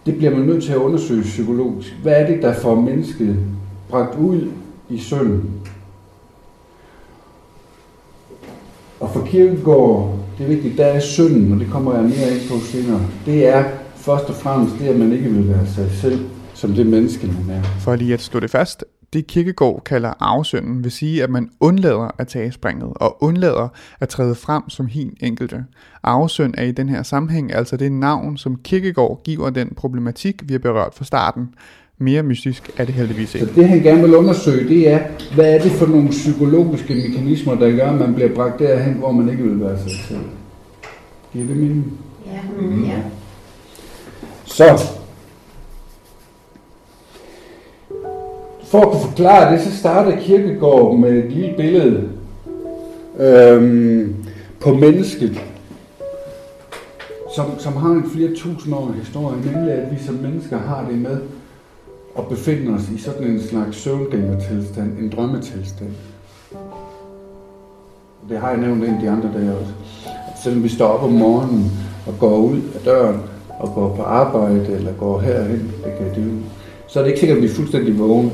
[0.07, 1.95] det bliver man nødt til at undersøge psykologisk.
[2.03, 3.37] Hvad er det, der får mennesket
[3.89, 4.51] bragt ud
[4.91, 5.51] i synden?
[9.01, 12.49] Og for Kierkegaard, det er vigtigt, der er synden, og det kommer jeg mere ind
[12.51, 13.01] på senere.
[13.27, 13.65] Det er
[13.97, 17.57] først og fremmest det, at man ikke vil være sig selv, som det menneske, man
[17.57, 17.63] er.
[17.63, 22.11] For lige at slå det fast, det kirkegård kalder arvesynden vil sige, at man undlader
[22.19, 23.69] at tage springet og undlader
[24.01, 25.65] at træde frem som hin enkelte.
[26.03, 30.55] Arvesynd er i den her sammenhæng altså det navn, som kirkegård giver den problematik, vi
[30.55, 31.49] har berørt fra starten.
[31.99, 33.55] Mere mystisk er det heldigvis Så ikke.
[33.55, 34.99] det han gerne vil undersøge, det er,
[35.35, 39.13] hvad er det for nogle psykologiske mekanismer, der gør, at man bliver bragt derhen, hvor
[39.13, 40.21] man ikke vil være sig selv.
[41.33, 41.93] Giver det mening?
[42.27, 42.93] Ja.
[42.93, 43.03] ja.
[44.45, 44.65] Så,
[48.65, 52.09] for at kunne forklare det, så starter Kierkegaard med et lille billede
[53.21, 54.15] øhm,
[54.61, 55.41] på mennesket,
[57.37, 60.99] som, som har en flere tusind år historie, nemlig at vi som mennesker har det
[60.99, 61.19] med
[62.15, 65.91] og befinde os i sådan en slags søvngængertilstand, en drømmetilstand.
[68.29, 69.73] Det har jeg nævnt en af de andre dage også.
[70.43, 71.71] Selvom vi står op om morgenen
[72.07, 73.21] og går ud af døren
[73.61, 76.37] og går på arbejde eller går herhen, det kan det jo,
[76.87, 78.31] så er det ikke sikkert, at vi er fuldstændig vågne.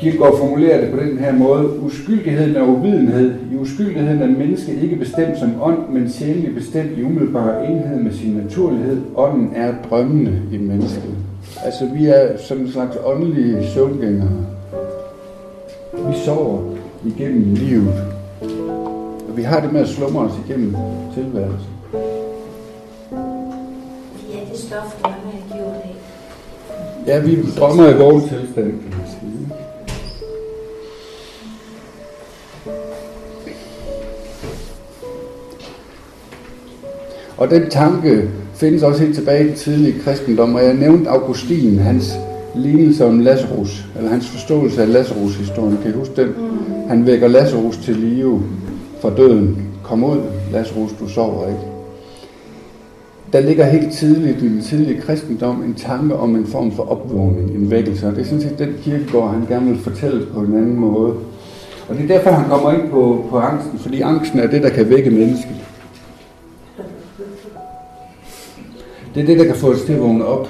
[0.00, 1.80] Kierkegaard formulerer det på den her måde.
[1.80, 3.34] Uskyldigheden er uvidenhed.
[3.52, 8.12] I uskyldigheden er mennesket ikke bestemt som ånd, men sjældent bestemt i umiddelbar enhed med
[8.12, 9.00] sin naturlighed.
[9.16, 11.14] Ånden er drømmende i mennesket.
[11.64, 14.46] Altså, vi er sådan en slags åndelige søvngængere.
[15.92, 17.94] Vi sover igennem livet.
[19.28, 20.76] Og vi har det med at slumre os igennem
[21.14, 21.70] tilværelsen.
[24.32, 25.96] Ja, det stof, der er gjort af.
[27.06, 28.74] Ja, vi drømmer i vågen tilstand,
[37.40, 41.78] Og den tanke findes også helt tilbage i den tidlige kristendom, og jeg nævnte Augustin,
[41.78, 42.12] hans
[42.54, 45.78] lignelse om Lazarus, eller hans forståelse af Lazarus-historien.
[45.82, 46.28] Kan I huske den?
[46.88, 48.42] Han vækker Lazarus til live
[49.00, 49.58] fra døden.
[49.82, 50.18] Kom ud,
[50.52, 51.60] Lazarus, du sover ikke.
[53.32, 57.50] Der ligger helt tidligt i den tidlige kristendom en tanke om en form for opvågning,
[57.50, 58.06] en vækkelse.
[58.06, 61.12] Og det er sådan set den kirkegård, han gerne vil fortælle på en anden måde.
[61.88, 64.70] Og det er derfor, han kommer ind på, på angsten, fordi angsten er det, der
[64.70, 65.56] kan vække mennesket.
[69.14, 70.48] Det er det, der kan få os til at vågne op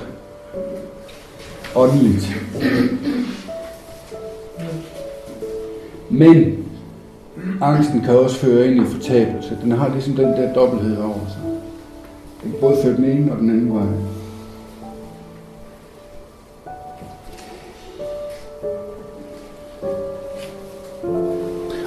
[1.74, 2.36] åndeligt.
[6.10, 6.66] Men
[7.60, 9.58] angsten kan også føre ind i fortabelse.
[9.62, 11.42] Den har ligesom den der dobbelthed over sig.
[12.42, 13.86] Den kan både føre den ene og den anden vej.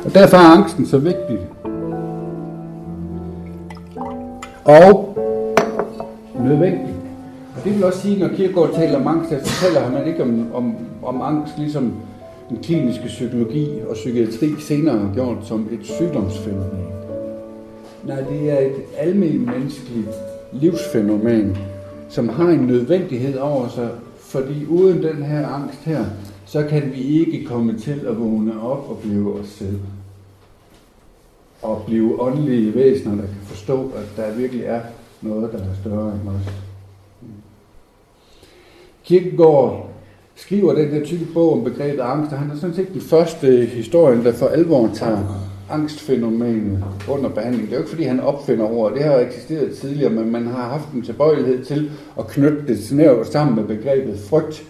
[0.06, 1.40] Og derfor er angsten så vigtig.
[4.66, 5.18] Og
[6.39, 6.96] nødvendig.
[7.58, 10.54] Og det vil også sige, når Kierkegaard taler om angst, så fortæller han ikke om,
[10.54, 11.93] om, om angst ligesom
[12.50, 16.86] den kliniske psykologi og psykiatri senere har gjort som et sygdomsfænomen.
[18.08, 20.10] Nej, det er et almindeligt menneskeligt
[20.52, 21.58] livsfænomen,
[22.10, 26.06] som har en nødvendighed over sig, fordi uden den her angst her,
[26.46, 29.80] så kan vi ikke komme til at vågne op og blive os selv.
[31.62, 34.82] Og blive åndelige væsener, der kan forstå, at der virkelig er
[35.24, 36.54] noget, der er større end os.
[39.04, 39.90] Kirkegaard
[40.36, 43.66] skriver den der tykke bog om begrebet angst, og han er sådan set den første
[43.66, 47.64] historien, der for alvor tager angstfænomenet under behandling.
[47.66, 48.98] Det er jo ikke, fordi han opfinder ordet.
[48.98, 53.28] Det har eksisteret tidligere, men man har haft en tilbøjelighed til at knytte det snævert
[53.28, 54.64] sammen med begrebet frygt.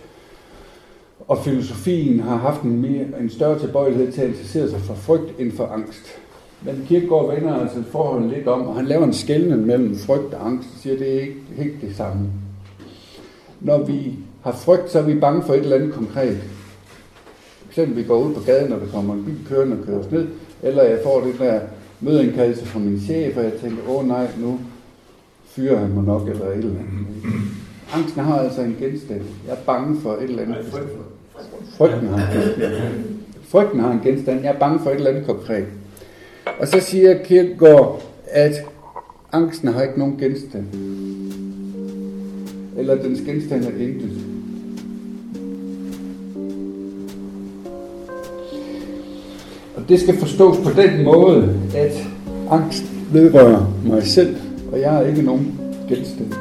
[1.28, 5.40] Og filosofien har haft en, mere, en større tilbøjelighed til at interessere sig for frygt
[5.40, 6.20] end for angst.
[6.66, 10.48] Men Kierkegaard vender altså forholdet lidt om, og han laver en skelnen mellem frygt og
[10.48, 12.30] angst, og siger, at det er ikke helt det samme.
[13.62, 16.38] Når vi har frygt, så er vi bange for et eller andet konkret.
[17.62, 20.00] For eksempel, vi går ud på gaden, når der kommer en bil kørende og kører
[20.00, 20.28] os ned,
[20.64, 21.60] eller jeg får det der
[22.02, 24.60] mødeindkaldelse fra min chef, og jeg tænker, åh nej, nu
[25.46, 27.06] fyrer han mig nok, eller et eller andet.
[27.94, 29.22] Angsten har altså en genstand.
[29.48, 30.58] Jeg er bange for et eller andet.
[31.78, 33.20] Frygten har en.
[33.44, 34.42] Frygten har en genstand.
[34.42, 35.66] Jeg er bange for et eller andet konkret.
[36.60, 38.54] Og så siger Kierkegaard, at
[39.32, 40.66] angsten har ikke nogen genstand.
[42.78, 44.12] Eller dens genstand er intet.
[49.76, 52.08] Og det skal forstås på den måde, at
[52.50, 54.36] angst vedrører mig selv,
[54.72, 56.34] og jeg er ikke nogen genstand.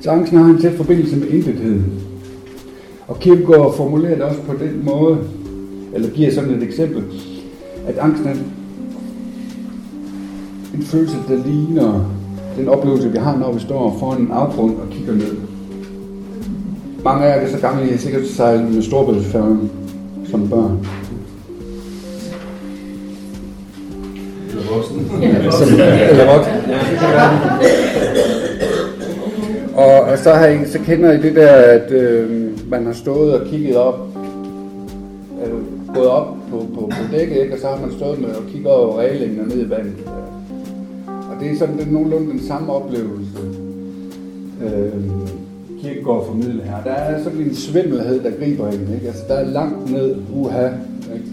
[0.00, 2.02] Så angsten har en tæt forbindelse med intetheden.
[3.08, 5.18] Og Kierkegaard formulerer det også på den måde,
[5.94, 7.04] eller giver sådan et eksempel,
[7.88, 8.34] at angsten er
[10.74, 12.10] en følelse, der ligner
[12.56, 15.36] den oplevelse, vi har, når vi står foran en afgrund og kigger ned.
[17.04, 19.70] Mange af jer er så gamle, I har sikkert sejlet med storbæltsfærgen
[20.30, 20.86] som børn.
[24.50, 25.08] Eller voksen.
[25.50, 26.54] Som, eller voksen.
[29.74, 33.40] Og, og så, har I, så kender I det der, at øh, man har stået
[33.40, 34.08] og kigget op,
[35.44, 37.54] øh, gået op på, på, på dækket, ikke?
[37.54, 39.94] og så har man stået med og kigget over reglingen og ned i vandet.
[41.06, 43.38] Og det er sådan det er nogenlunde den samme oplevelse,
[44.64, 44.92] øh,
[45.82, 46.82] Kierkegaard formidler her.
[46.84, 48.94] Der er sådan en svimmelhed, der griber ind.
[48.94, 49.06] Ikke?
[49.06, 50.66] Altså, der er langt ned, uha.
[51.14, 51.26] Ikke?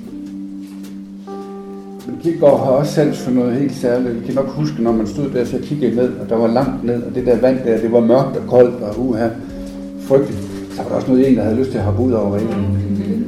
[2.08, 4.22] Men Kierkegaard har også sans for noget helt særligt.
[4.22, 6.84] Vi kan nok huske, når man stod der, så kiggede ned, og der var langt
[6.84, 9.28] ned, og det der vand der, det var mørkt og koldt og uha,
[10.00, 10.53] frygteligt.
[10.76, 13.28] Så var der også noget en, der havde lyst til at hoppe ud over reglingen.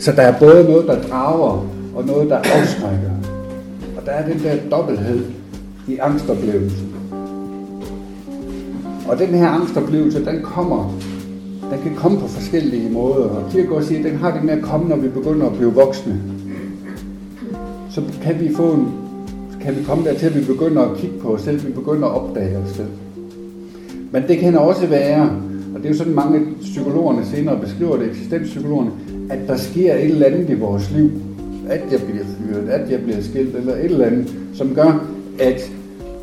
[0.00, 3.10] Så der er både noget, der drager, og noget, der afskrækker.
[3.96, 5.20] Og der er den der dobbelthed
[5.88, 6.94] i angstoplevelsen.
[9.08, 10.94] Og den her angstoplevelse, den kommer,
[11.72, 13.28] den kan komme på forskellige måder.
[13.28, 15.74] Og Kierkegaard siger, at den har det med at komme, når vi begynder at blive
[15.74, 16.20] voksne.
[17.90, 18.92] Så kan vi få en,
[19.60, 22.22] kan vi komme dertil, at vi begynder at kigge på os selv, vi begynder at
[22.22, 22.88] opdage os selv.
[24.12, 25.22] Men det kan også være,
[25.74, 28.90] og det er jo sådan mange psykologerne senere beskriver det, eksistenspsykologerne,
[29.30, 31.10] at der sker et eller andet i vores liv,
[31.68, 35.04] at jeg bliver fyret, at jeg bliver skilt, eller et eller andet, som gør,
[35.40, 35.70] at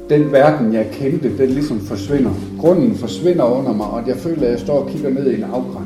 [0.09, 2.31] den verden, jeg kendte, den ligesom forsvinder.
[2.59, 5.43] Grunden forsvinder under mig, og jeg føler, at jeg står og kigger ned i en
[5.43, 5.85] afgrund.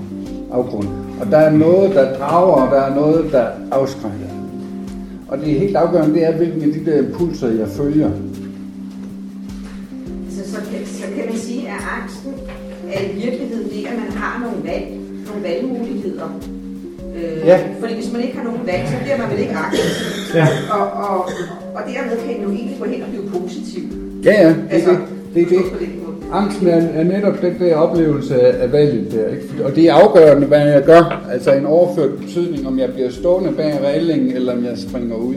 [0.51, 0.87] afgrund.
[1.21, 4.27] Og der er noget, der drager, og der er noget, der afskrækker.
[5.27, 8.09] Og det er helt afgørende, det er, hvilken af de der impulser, jeg følger.
[11.01, 12.31] Så, kan, man sige, at angsten
[12.95, 14.85] er i virkeligheden det, at man har nogle valg,
[15.27, 16.27] nogle valgmuligheder.
[17.15, 17.59] Øh, Ja.
[17.79, 19.85] Fordi hvis man ikke har nogen valg, så bliver man vel ikke aktiv.
[20.35, 20.47] Ja.
[20.77, 21.17] Og, og,
[21.75, 23.83] og dermed kan den jo egentlig gå hen og blive positiv.
[24.23, 24.99] Ja, ja, det er Altså, det.
[25.35, 25.47] det, er
[25.79, 25.87] det.
[26.33, 29.27] Angsten er, er netop den der oplevelse af valget der.
[29.27, 29.65] Ikke?
[29.65, 31.27] Og det er afgørende, hvad jeg gør.
[31.31, 35.35] Altså en overført betydning, om jeg bliver stående bag reglingen, eller om jeg springer ud.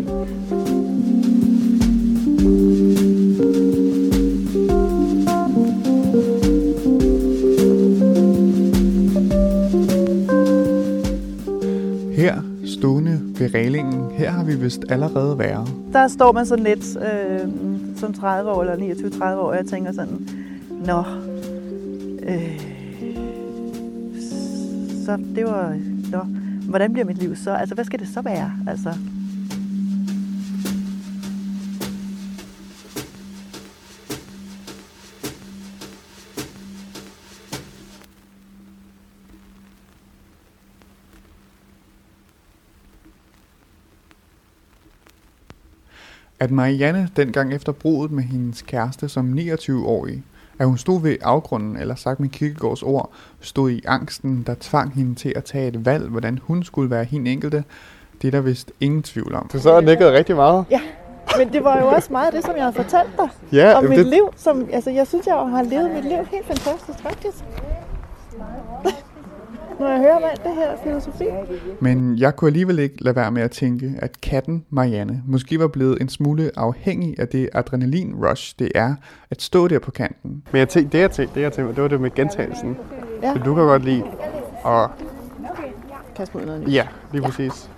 [12.67, 15.69] stående ved reglingen, her har vi vist allerede været.
[15.93, 17.49] Der står man sådan lidt øh,
[17.97, 20.29] som 30 år eller 29-30 år, og jeg tænker sådan,
[20.87, 21.05] nå,
[22.29, 22.61] Øh,
[25.05, 25.77] så det var...
[26.11, 26.19] Nå,
[26.69, 27.51] hvordan bliver mit liv så?
[27.51, 28.53] Altså, hvad skal det så være?
[28.69, 28.89] Altså,
[46.45, 50.23] At Marianne dengang efter brudet med hendes kæreste som 29-årig,
[50.59, 54.95] at hun stod ved afgrunden, eller sagt med Kierkegaards ord, stod i angsten, der tvang
[54.95, 57.65] hende til at tage et valg, hvordan hun skulle være hin enkelte,
[58.23, 59.51] det er der vist ingen tvivl om.
[59.53, 60.65] Du så har nikket rigtig meget.
[60.71, 60.81] Ja,
[61.39, 63.29] men det var jo også meget det, som jeg havde fortalt dig.
[63.53, 64.29] Ja, om mit det- liv.
[64.37, 67.45] Som, altså, jeg synes, jeg har levet mit liv helt fantastisk, faktisk.
[69.81, 71.25] Når jeg hører om alt det her filosofi.
[71.81, 75.68] Men jeg kunne alligevel ikke lade være med at tænke, at katten Marianne måske var
[75.68, 78.95] blevet en smule afhængig af det adrenalin-rush, det er
[79.31, 80.43] at stå der på kanten.
[80.53, 82.77] Men jeg tænkte, det jeg tænkte, det jeg tænkte, det var det med gentagelsen.
[83.22, 83.33] Ja.
[83.33, 84.05] Så du kan godt lide
[84.66, 84.89] at...
[86.16, 86.75] Kaste mod noget nyt.
[86.75, 87.70] Ja, lige præcis.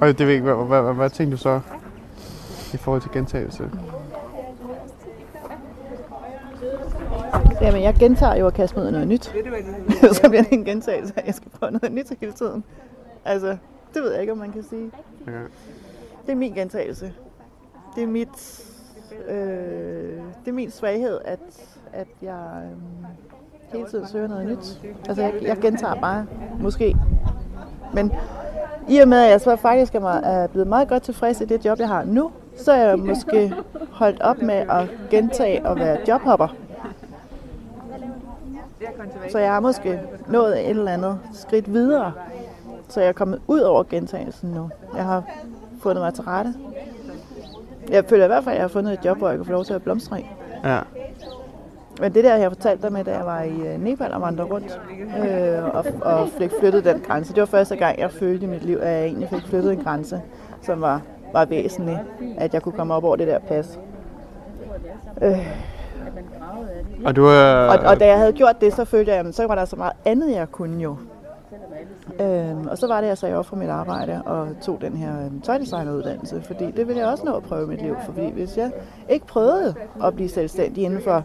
[0.00, 1.60] Og det ved jeg ikke, hvad, hvad, hvad, hvad tænkte du så
[2.74, 3.70] i forhold til gentagelse?
[7.60, 9.24] Jamen, jeg gentager jo at kaste mod noget nyt.
[10.22, 12.64] så bliver det en gentagelse, at jeg skal prøve noget nyt hele tiden.
[13.24, 13.56] Altså,
[13.94, 14.90] det ved jeg ikke, om man kan sige.
[15.26, 15.32] Ja.
[16.26, 17.12] Det er min gentagelse.
[17.96, 18.64] Det er mit...
[19.28, 19.34] Øh,
[20.44, 21.38] det er min svaghed, at,
[21.92, 23.06] at jeg øh,
[23.72, 24.80] hele tiden søger noget nyt.
[25.08, 26.26] Altså, jeg, jeg gentager bare,
[26.60, 26.96] måske.
[27.94, 28.12] Men
[28.88, 31.44] i og med, at jeg så faktisk er, meget, er blevet meget godt tilfreds i
[31.44, 33.54] det job, jeg har nu, så er jeg måske
[33.90, 36.48] holdt op med at gentage og være jobhopper.
[39.28, 42.12] Så jeg har måske nået et eller andet skridt videre.
[42.88, 44.70] Så jeg er kommet ud over gentagelsen nu.
[44.96, 45.22] Jeg har
[45.82, 46.54] fundet mig til rette.
[47.90, 49.52] Jeg føler i hvert fald, at jeg har fundet et job, hvor jeg kan få
[49.52, 50.26] lov til at blomstre i.
[50.64, 50.80] Ja.
[52.00, 54.48] Men det der, jeg fortalte dig med, da jeg var i øh, Nepal og vandrede
[54.48, 54.80] rundt
[55.18, 57.34] øh, og, og fik flyttet den grænse.
[57.34, 59.84] Det var første gang, jeg følte i mit liv, at jeg egentlig fik flyttet en
[59.84, 60.22] grænse,
[60.62, 61.00] som var,
[61.32, 62.00] var væsentlig,
[62.38, 63.78] at jeg kunne komme op over det der pas.
[65.22, 65.73] Øh,
[67.04, 67.68] Og du er...
[67.68, 69.76] og, og da jeg havde gjort det, så følte jeg, at så var der så
[69.76, 70.96] meget andet, jeg kunne jo.
[72.20, 75.24] Øhm, og så var det, jeg sagde op fra mit arbejde og tog den her
[75.24, 77.96] øhm, tøjdesigneruddannelse, fordi det ville jeg også nå at prøve i mit liv.
[78.04, 78.70] Fordi hvis jeg
[79.08, 81.24] ikke prøvede at blive selvstændig inden for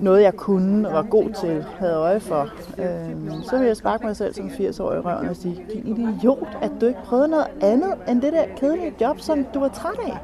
[0.00, 4.06] noget, jeg kunne og var god til, havde øje for, øhm, så ville jeg sparke
[4.06, 7.46] mig selv som 80-årig i røven og sige, din idiot, at du ikke prøvede noget
[7.60, 10.18] andet end det der kedelige job, som du var træt af.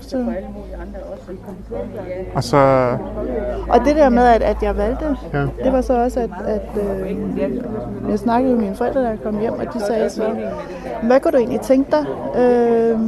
[0.00, 0.24] Så.
[2.34, 2.56] Og så...
[3.68, 5.40] Og det der med, at, at jeg valgte, Ja.
[5.64, 7.16] det var så også, at, at øh,
[8.10, 10.22] jeg snakkede med mine forældre, da jeg kom hjem, og de sagde så,
[11.02, 12.04] hvad kunne du egentlig tænke dig?
[12.42, 12.98] Øh,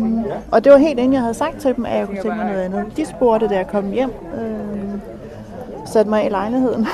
[0.50, 2.46] og det var helt inden jeg havde sagt til dem, at jeg kunne tænke mig
[2.46, 2.84] noget andet.
[2.96, 4.10] De spurgte, da jeg kom hjem,
[4.40, 5.00] øh,
[5.86, 6.86] satte mig i lejligheden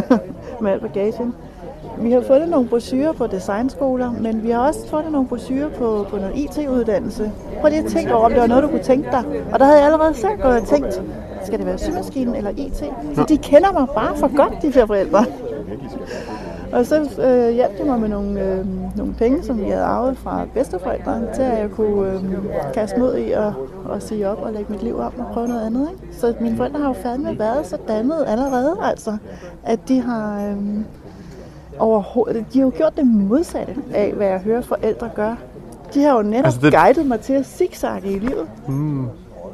[0.60, 1.34] med al bagagen.
[2.00, 6.06] Vi har fundet nogle brochurer på designskoler, men vi har også fundet nogle brochurer på,
[6.10, 7.32] på noget IT-uddannelse.
[7.60, 9.24] Prøv lige at tænke over, om det var noget, du kunne tænke dig.
[9.52, 11.02] Og der havde jeg allerede selv gået og tænkt,
[11.44, 12.84] skal det være symaskinen eller IT?
[13.14, 15.24] Så de kender mig bare for godt, de her forældre.
[16.72, 18.66] Og så øh, hjalp de mig med nogle, øh,
[18.96, 22.20] nogle penge, som vi havde arvet fra bedsteforældrene, til at jeg kunne øh,
[22.74, 23.52] kaste mod i at,
[23.94, 25.88] at sige op og lægge mit liv om og prøve noget andet.
[25.92, 26.16] Ikke?
[26.16, 29.16] Så mine forældre har jo fandme været så dannet allerede, altså,
[29.64, 30.46] at de har...
[30.48, 30.56] Øh,
[31.78, 35.34] overhovedet, de har jo gjort det modsatte af, hvad jeg hører forældre gør.
[35.94, 36.80] De har jo netop Altså, det- det...
[36.80, 38.48] guidet mig til at zigzagge i livet.
[38.68, 39.06] Mm.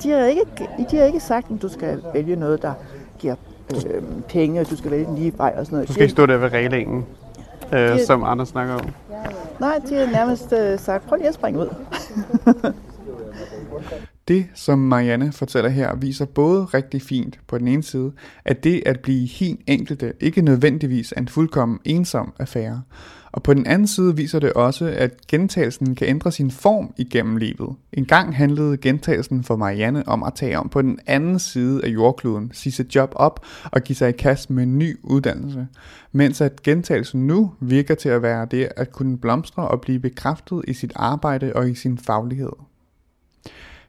[0.03, 0.45] De har ikke,
[0.91, 2.73] de har ikke sagt, at du skal vælge noget, der
[3.19, 3.35] giver
[3.75, 5.89] øh, penge, og du skal vælge den lige vej og sådan noget.
[5.89, 7.07] Du De skal ikke stå der ved reglingen,
[7.73, 8.81] øh, Det- som andre snakker om.
[9.61, 11.69] Nej, de har nærmest øh, sagt, prøv lige at springe ud.
[14.33, 18.13] Det, som Marianne fortæller her, viser både rigtig fint på den ene side,
[18.45, 22.83] at det at blive helt enkelte ikke nødvendigvis er en fuldkommen ensom affære.
[23.33, 27.37] Og på den anden side viser det også, at gentagelsen kan ændre sin form igennem
[27.37, 27.77] livet.
[27.93, 31.89] En gang handlede gentagelsen for Marianne om at tage om på den anden side af
[31.89, 35.67] jordkloden, sige sit job op og give sig i kast med en ny uddannelse.
[36.13, 40.65] Mens at gentagelsen nu virker til at være det at kunne blomstre og blive bekræftet
[40.69, 42.53] i sit arbejde og i sin faglighed.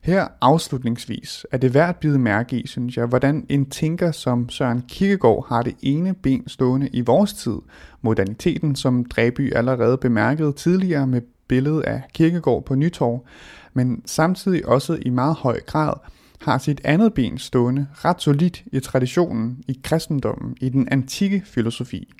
[0.03, 4.49] Her afslutningsvis er det værd at bide mærke i, synes jeg, hvordan en tænker som
[4.49, 7.57] Søren Kierkegaard har det ene ben stående i vores tid,
[8.01, 13.25] moderniteten, som Dræby allerede bemærkede tidligere med billedet af Kierkegaard på Nytorv,
[13.73, 15.93] men samtidig også i meget høj grad
[16.41, 22.13] har sit andet ben stående ret solidt i traditionen, i kristendommen, i den antikke filosofi.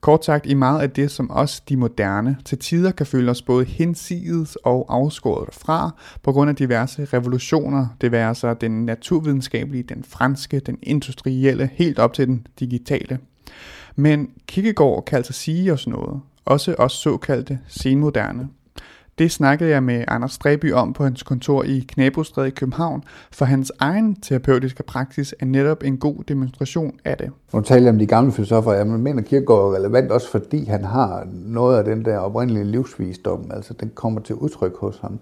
[0.00, 3.42] Kort sagt i meget af det, som os de moderne til tider kan føle os
[3.42, 5.90] både hensides og afskåret fra
[6.22, 11.98] på grund af diverse revolutioner, det være så den naturvidenskabelige, den franske, den industrielle, helt
[11.98, 13.18] op til den digitale.
[13.96, 18.48] Men Kierkegaard kan altså sige os noget, også os såkaldte senmoderne.
[19.20, 23.44] Det snakkede jeg med Anders Streby om på hans kontor i Knæbostred i København, for
[23.44, 27.30] hans egen terapeutiske praksis er netop en god demonstration af det.
[27.54, 30.84] Nu taler jeg om de gamle filosofer, jeg mener Kierkegaard er relevant også fordi han
[30.84, 35.18] har noget af den der oprindelige livsvisdom, altså den kommer til udtryk hos ham.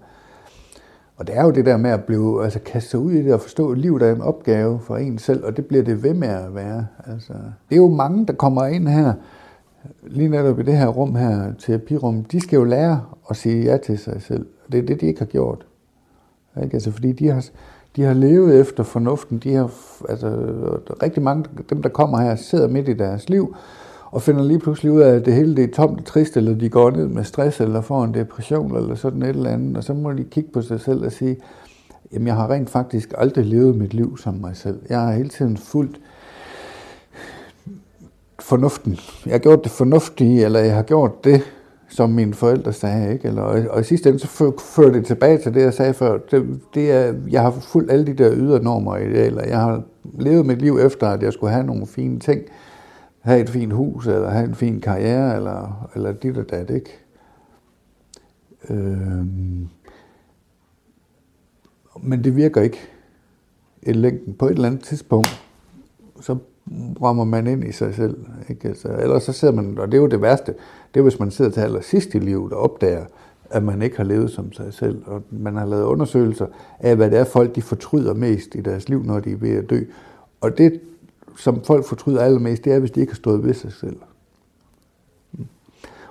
[1.16, 3.34] Og det er jo det der med at blive, altså kaste sig ud i det
[3.34, 6.14] og forstå, at livet er en opgave for en selv, og det bliver det ved
[6.14, 6.86] med at være.
[7.06, 7.32] Altså,
[7.68, 9.12] det er jo mange, der kommer ind her,
[10.06, 13.76] lige netop i det her rum her, terapirum, de skal jo lære at sige ja
[13.76, 14.46] til sig selv.
[14.72, 15.66] Det er det, de ikke har gjort.
[16.62, 16.74] Ikke?
[16.74, 17.44] Altså, fordi de har,
[17.96, 19.38] de har levet efter fornuften.
[19.38, 19.70] De har,
[20.08, 20.28] altså,
[21.02, 23.56] rigtig mange dem, der kommer her, sidder midt i deres liv,
[24.10, 26.54] og finder lige pludselig ud af, at det hele det er tomt og trist, eller
[26.54, 29.84] de går ned med stress, eller får en depression, eller sådan et eller andet, og
[29.84, 31.36] så må de kigge på sig selv og sige,
[32.12, 34.78] jamen jeg har rent faktisk aldrig levet mit liv som mig selv.
[34.88, 36.00] Jeg har hele tiden fulgt
[38.48, 38.98] fornuften.
[39.26, 41.42] Jeg har gjort det fornuftige, eller jeg har gjort det,
[41.88, 43.12] som mine forældre sagde.
[43.12, 43.28] Ikke?
[43.28, 46.18] Eller, og, og i sidste ende, så fører det tilbage til det, jeg sagde før.
[46.30, 49.26] Det, det er, jeg har fulgt alle de der ydre normer og idealer.
[49.26, 49.82] eller jeg har
[50.18, 52.42] levet mit liv efter, at jeg skulle have nogle fine ting.
[53.20, 56.98] Have et fint hus, eller have en fin karriere, eller, eller dit og dat, ikke?
[58.70, 59.68] Øhm,
[62.02, 62.78] men det virker ikke
[63.82, 64.34] i længden.
[64.34, 65.42] På et eller andet tidspunkt,
[66.20, 66.36] så
[67.02, 68.16] rammer man ind i sig selv.
[68.48, 68.68] Ikke?
[68.68, 70.54] Altså, ellers så sidder man, og det er jo det værste,
[70.94, 73.04] det er hvis man sidder til allersidst i livet og opdager,
[73.50, 75.02] at man ikke har levet som sig selv.
[75.06, 76.46] Og man har lavet undersøgelser
[76.80, 79.50] af, hvad det er, folk de fortryder mest i deres liv, når de er ved
[79.50, 79.80] at dø.
[80.40, 80.80] Og det,
[81.36, 83.96] som folk fortryder allermest, det er, hvis de ikke har stået ved sig selv.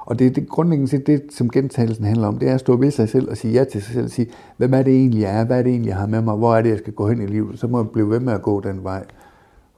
[0.08, 2.76] Og det er det, grundlæggende set det, som gentagelsen handler om, det er at stå
[2.76, 5.22] ved sig selv og sige ja til sig selv og sige, hvem er det egentlig,
[5.22, 5.46] jeg er?
[5.46, 6.36] Hvad er det egentlig, jeg har med mig?
[6.36, 7.60] Hvor er det, jeg skal gå hen i livet?
[7.60, 9.06] Så må jeg blive ved med at gå den vej.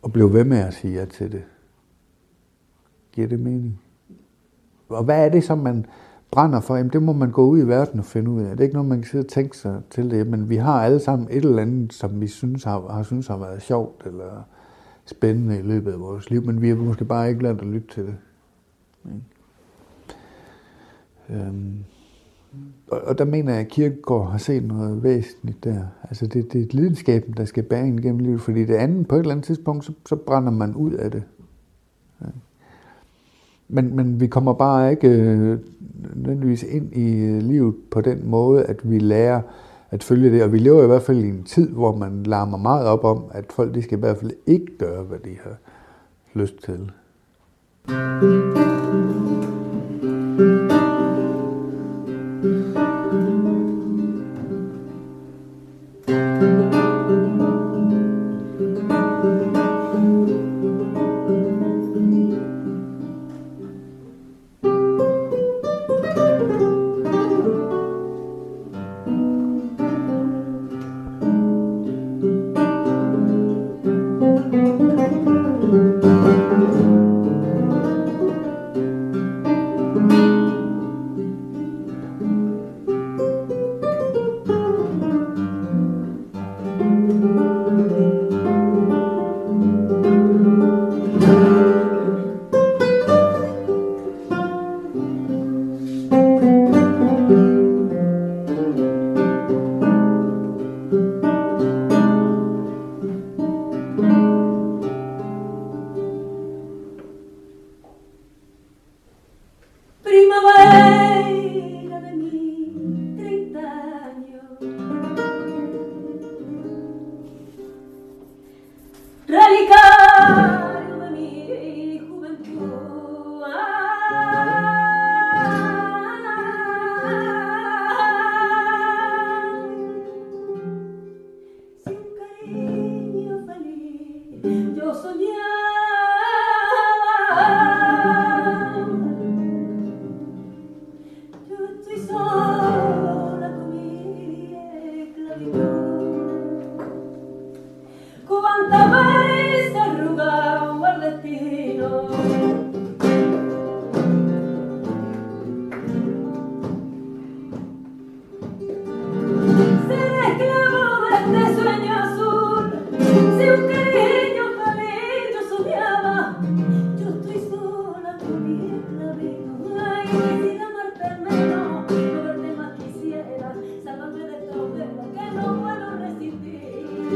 [0.02, 1.43] Og blev ved med at sige ja til det.
[3.12, 3.82] Giver det mening?
[4.89, 5.86] Og hvad er det, som man
[6.32, 6.76] brænder for?
[6.76, 8.50] Jamen, det må man gå ud i verden og finde ud af.
[8.50, 10.28] Det er ikke noget, man kan sidde og tænke sig til det.
[10.28, 13.38] Men vi har alle sammen et eller andet, som vi synes har, har synes har
[13.38, 14.43] været sjovt eller
[15.06, 17.88] spændende i løbet af vores liv, men vi har måske bare ikke lært at lytte
[17.88, 18.16] til det.
[21.30, 21.84] Øhm,
[22.88, 25.82] og, og der mener jeg, at Kierkegaard har set noget væsentligt der.
[26.04, 29.16] Altså det, det er lidenskaben, der skal bære en gennem livet, fordi det andet, på
[29.16, 31.24] et eller andet tidspunkt, så, så brænder man ud af det.
[32.22, 32.26] Ja.
[33.68, 35.60] Men, men vi kommer bare ikke øh,
[36.16, 39.41] nødvendigvis ind i øh, livet på den måde, at vi lærer
[39.91, 40.43] at følge det.
[40.43, 43.24] Og vi lever i hvert fald i en tid, hvor man larmer meget op om,
[43.32, 45.58] at folk de skal i hvert fald ikke gøre, hvad de har
[46.34, 46.91] lyst til.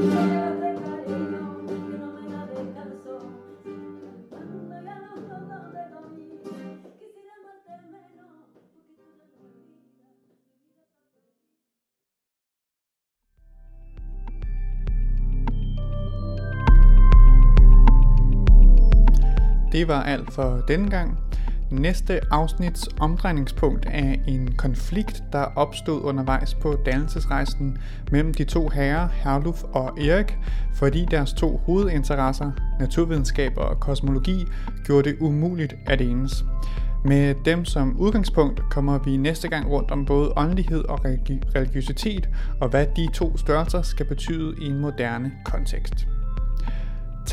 [0.03, 0.09] Det
[19.87, 21.17] var alt for denne gang.
[21.73, 27.77] Næste afsnits omdrejningspunkt er en konflikt, der opstod undervejs på dannelsesrejsen
[28.11, 30.37] mellem de to herrer, Herluf og Erik,
[30.73, 34.45] fordi deres to hovedinteresser, naturvidenskab og kosmologi,
[34.85, 36.45] gjorde det umuligt at enes.
[37.05, 41.05] Med dem som udgangspunkt kommer vi næste gang rundt om både åndelighed og
[41.55, 42.29] religiøsitet,
[42.61, 46.07] og hvad de to størrelser skal betyde i en moderne kontekst.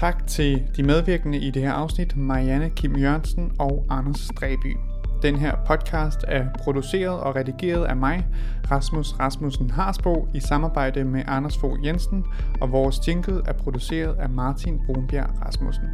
[0.01, 4.77] Tak til de medvirkende i det her afsnit, Marianne Kim Jørgensen og Anders Stræby.
[5.23, 8.27] Den her podcast er produceret og redigeret af mig,
[8.71, 12.25] Rasmus Rasmussen Harsbo, i samarbejde med Anders Fogh Jensen,
[12.61, 15.85] og vores jingle er produceret af Martin Brunbjerg Rasmussen.